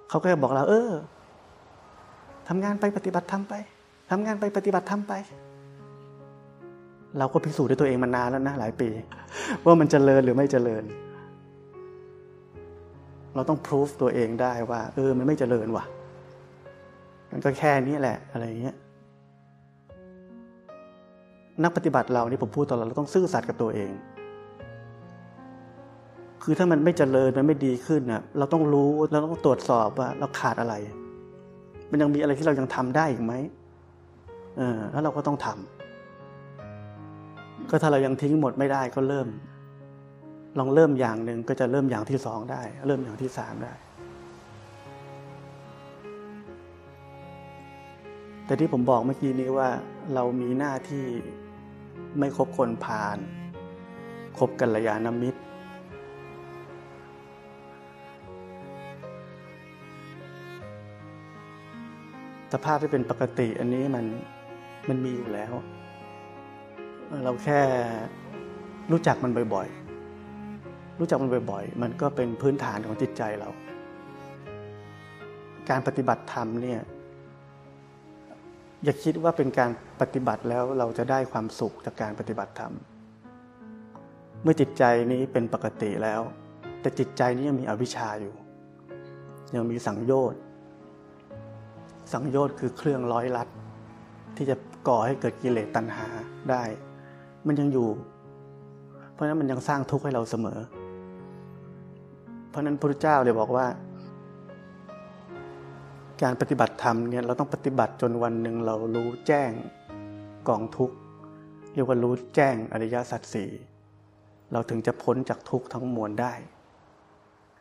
[0.08, 0.90] เขาก็จะบอกเรา เออ
[2.48, 3.54] ทำงานไปปฏิบัติธรรมไป
[4.10, 5.12] ทำงานไปปฏิบัติธรรมไป
[7.18, 8.88] เราก็พิสูจน์ด้วยตัวเองมานานแล้วนะหลายปี
[9.64, 10.84] ว่ามันจเจริญหรือไม่เจริญ
[13.34, 15.84] เราต้องพิสูจตัวเองได้ว่า เออ มันไม่เจริญว่ะ
[17.30, 18.76] มันก็แค่นี้แหละ อะไรเงี้ย
[21.62, 23.90] นักปฏิบัติเรานี่ผมพูดตลอดเราต้องซื่อสัตย์กับตัวเอง
[26.42, 30.74] คือถ้ามันไม่เจริญมันไม่ดีขึ้นนะเราต้องรู้เราต้องตรวจสอบว่าเราขาดอะไร
[31.90, 33.32] มันยังมีอะไรที่เรายังทำได้อีกไหม
[34.56, 39.28] เออแล้วเราก็ต้องทำก็ถ้าเรายังทิ้งหมดไม่ได้ก็เริ่ม
[40.58, 43.72] ลองเริ่มอย่างหนึ่งก็จะเริ่มอย่างที่สองได้ เริ่มอย่างที่สามได้
[48.46, 49.68] แต่ที่ผมบอกเมื่อกี้นี้ว่า
[50.14, 51.04] เรามีหน้าที่
[52.18, 53.18] ไม่คบคนผ่าน
[54.38, 55.40] คบกัลยาณมิตร
[62.52, 64.04] สภาพที่เป็นปกติอันนี้มัน
[64.88, 65.52] มันมีอยู่แล้ว
[67.24, 67.60] เราแค่
[68.92, 73.48] รู้จักมันบ่อยๆ รู้จักมันบ่อยๆ มันก็เป็นพื้นฐานของจิตใจเรา
[75.70, 76.80] การปฏิบัติธรรมเนี่ย
[78.84, 79.70] อย่าคิดว่าเป็นการ
[80.00, 82.72] ปฏิบัติแล้วเราจะได้ความสุขจากการปฏิบัติธรรม
[84.42, 86.20] เมื่อจิตใจนี้เป็นปกติแล้ว
[86.80, 88.34] แต่จิตใจนี้ยังมีอวิชชาอยู่
[89.54, 90.40] ยังมีสังโยชน์
[92.12, 93.48] สังโยชน์คือเครื่องร้อยลัด
[94.36, 94.56] ที่จะ
[94.88, 96.06] ก่อให้เกิดกิเลสตัณหา
[96.50, 96.62] ได้
[97.46, 97.88] มันยังอยู่
[99.12, 100.58] เพราะนั้นมันยังสร้างทุกข์ให้เราเสมอ
[102.50, 103.66] เพราะนั้นพระพุทธเจ้าเลยบอกว่า
[106.22, 109.50] การปฏิบัติธรรมเนี่ยเราต้องปฏิบัติจนวันหนึ่งเรารู้แจ้ง
[110.48, 110.96] กองทุกข์
[111.74, 113.50] เรียกว่ารู้แจ้งอริยสัจสี่
[114.52, 116.32] เราถึงจะพ้นจากทุกข์ทั้งมวลได้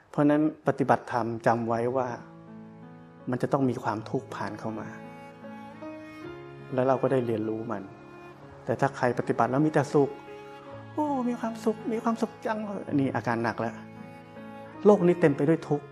[0.09, 2.07] เพราะนั้นปฏิบัติธรรมจำไว้ว่า
[3.29, 4.87] มันจะต้องมีความทุกข์ผ่านเข้ามา
[6.73, 7.83] แล้วเราก็ได้เรียนรู้มัน
[8.65, 10.09] แต่ถ้าใครปฏิบัติแล้วมีแต่สุข
[10.93, 12.59] โอ้ มีความสุข มีความสุขจัง
[12.99, 13.73] นี่อาการหนักแล้ว
[14.85, 15.85] โลกนี้เต็มไปด้วยทุกข์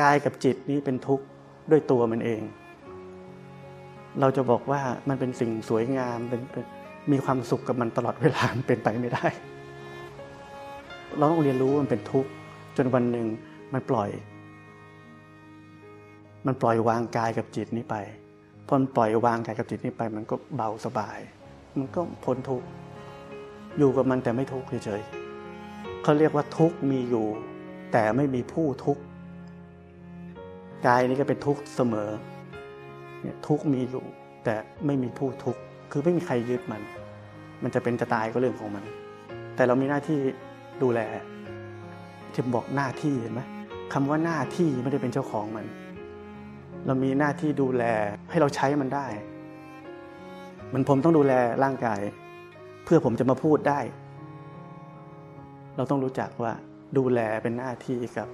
[0.00, 1.24] กายกับจิตนี้เป็นทุกข์
[1.70, 2.40] ด้วยตัวมันเอง
[4.20, 6.40] เราจะบอกว่ามันเป็นสิ่งสวยงามเป็น
[7.12, 9.26] มีความสุขกับมันตลอดเวลาเป็นไปไม่ได้
[11.16, 12.30] เราต้องเรียนรู้มันเป็นทุกข์
[12.76, 13.26] จนวันหนึ่ง
[13.72, 14.10] มันปล่อย
[16.46, 17.96] มันปล่อยวางกายกับจิตนี้ไป
[18.66, 21.18] พอมันปล่อยวางกายกับจิตนี้ไป มันก็เบาสบาย
[21.78, 22.66] มันก็พ้นทุกข์
[23.78, 27.26] อยู่กับมันแต่ไม่ทุกข์เฉยๆเขาเรียกว่าทุกข์มีอยู่
[27.92, 29.02] แต่ไม่มีผู้ทุกข์
[30.86, 32.10] กายนี้ก็เป็นทุกข์เสมอ
[33.22, 34.04] เนี่ยทุกข์มีอยู่
[34.44, 34.54] แต่
[34.86, 35.60] ไม่มีผู้ทุกข์
[35.90, 36.82] คือไม่มีใครยึดมัน
[37.62, 38.84] มันจะเป็นจะตายก็เรื่องของมัน
[39.54, 40.18] แต่เรามีหน้าที่
[40.82, 41.00] ดูแล
[42.32, 43.40] ที่บอกหน้าที่เห็นไหม
[43.92, 45.66] คำว่าหน้าที่ไม่ได้เป็นเจ้าของมัน
[46.86, 47.84] เรามีหน้าที่ดูแล
[48.30, 49.06] ให้เราใช้มันได้
[50.72, 51.32] มันผมต้องดูแล
[51.64, 52.00] ร่างกาย
[52.84, 53.80] เพื่อผมจะมาพูดได้
[55.76, 56.52] เราต้องรู้จักว่า
[56.98, 58.28] ดูแลเป็นหน้าที่กับ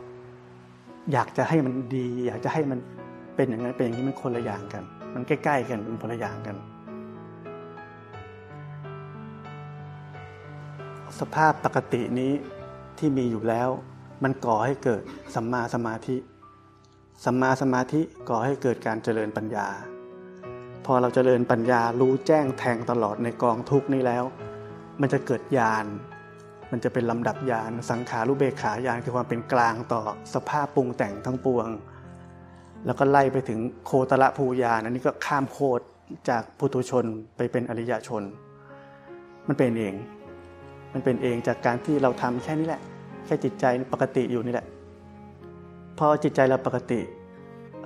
[1.12, 2.78] อยากจะให้มันดี อยากจะให้มัน
[3.36, 4.84] เป็นอย่างนั้นเป็นอย่างนี้มันคนละอย่างกัน
[5.14, 6.56] มันใกล้ ๆ กันมันคนละอย่างกัน
[11.20, 12.32] สภาพปกตินี้
[12.98, 13.68] ที่มีอยู่แล้ว
[14.22, 15.02] มันก่อให้เกิด
[15.34, 16.16] สัมมาสมาธิ
[17.24, 19.66] สัมมาสมาธิก่อให้เกิดการเจริญปัญญา
[20.84, 24.24] พอเราเจริญปัญญารู้แจ้งแทงตลอดในกองทุกนี้แล้ว
[25.00, 25.84] มันจะเกิดญาณ
[26.76, 30.02] มันจะเป็นลำดับญาณสังขารุเบกขาญาณคือความเป็นกลางต่อ
[30.34, 31.68] สภาพปรุงแต่งทั้งปวง
[32.86, 35.82] แล้วก็ไล่ไปถึงโคตรภูญาณอันนี้ก็ข้ามโคตร
[36.28, 37.04] จากพุทุชน
[37.36, 38.22] ไปเป็นอริยชน
[39.48, 39.94] มันเป็นเอง
[40.92, 42.80] มันเป็นเองจากการที่เราทำแค่นี้แหละ
[43.26, 44.66] แค่จิตใจปกติอยู่นี่แหละ
[45.98, 47.00] พอจิตใจเราปกติ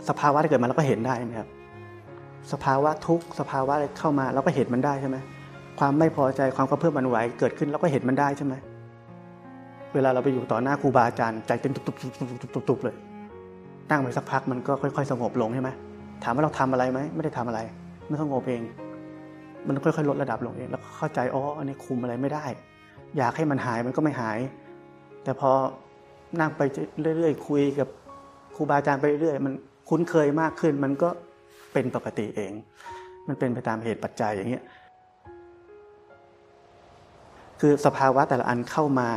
[0.09, 1.49] สภาวะที่เกิดมาเราก็เห็นได้ไหมครับ
[2.53, 5.17] สภาวะทุกสภาวะอะไรเข้ามาเราก็เห็นมันได้ใช่ไหม
[5.79, 8.55] ความไม่พอใจความกระเพื่อมมันไหวเกิดขึ้นเราก็เห็นมันได้ใช่ไหม
[9.95, 12.97] เวลาเราไปอยู่ต่อหน้าครูบาอาจารย์ใจเต้นตุบๆเลย
[13.91, 15.71] นั่งไปสักพักมันก็ค่อย ๆ สงบลงใช่ไหม
[16.25, 17.61] ถามว่าเราทำอะไรไหมไม่ได้ทำอะไร
[18.07, 18.63] ไมันสงบเอง
[19.69, 22.45] มันค่อยๆลดระดับลงเองแล้วเข้าใจอ๋ออันนี้คุมอะไรไม่ได้
[23.17, 24.39] อยากให้มันหายมันก็ไม่หาย
[25.25, 25.51] แต่พอ
[26.41, 26.61] นั่งไป
[27.17, 27.89] เรื่อยๆคุยกับ
[28.57, 29.55] ครูบาอาจารย์ไปเรื่อยมัน
[29.89, 31.09] คุ้นเคยมากขึ้น มันก็
[31.73, 32.53] เป็นปกติเอง
[33.29, 34.65] มันเป็นไปตามเหตุปัจจัยอย่างเงี้ย
[37.61, 39.09] คือสภาวะแต่ละอันเข้ามา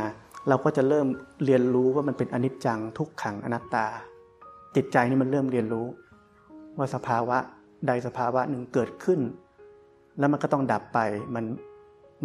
[0.48, 1.06] เราก็จะเริ่ม
[1.44, 3.86] เรียนรู้ว่ามันเป็นอนิจจังทุกขังอนัตตา
[4.76, 5.86] จิตใจนี่มันเริ่มเรียนรู้
[6.78, 7.38] ว่าสภาวะ
[7.86, 9.20] ใดสภาวะหนึ่งเกิดขึ้น
[10.18, 10.98] แล้วมันก็ต้องดับไป
[11.34, 11.44] มัน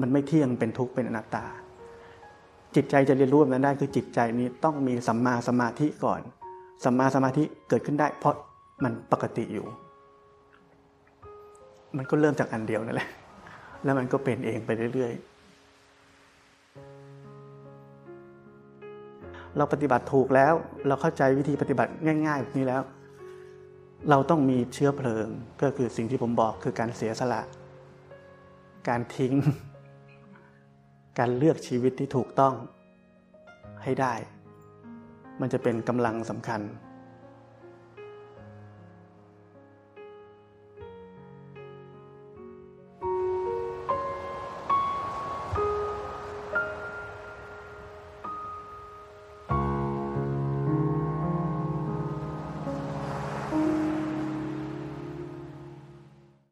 [0.02, 1.46] มันไม่เที่ยงเป็นทุกข์เป็นอนัตตา
[2.76, 6.22] จิตใจจะเรียนรู้แบบนั้นได้คือจิตใจนี้ต้องมีสัมมาสมาธิก่อน
[6.84, 8.36] สัมมาสมาธิเกิดขึ้นได้ เพราะ
[8.84, 9.66] มันปกติอยู่
[11.98, 13.10] มันก็เริ่มจากอันเดียวนั่นแหละ
[13.84, 15.37] แล้วมันก็เป็นเองไปเรื่อยๆ
[19.58, 20.54] เราปฏิบัติถูกแล้ว
[20.88, 21.92] เราเข้าใจวิธีปฏิบัติ
[22.28, 22.82] ง่ายๆแบบนี้แล้ว
[24.10, 25.28] เราต้องมีเชื้อเพลิง
[25.62, 27.42] ก็คือสิ่งที่ผมบอกคือการเสียสละ
[28.90, 29.34] การทิ้ง
[31.20, 32.54] การเลือกชีวิตที่ถูกต้อง
[33.84, 34.14] ให้ได้
[35.42, 36.62] มันจะเป็นกำลังสำคัญ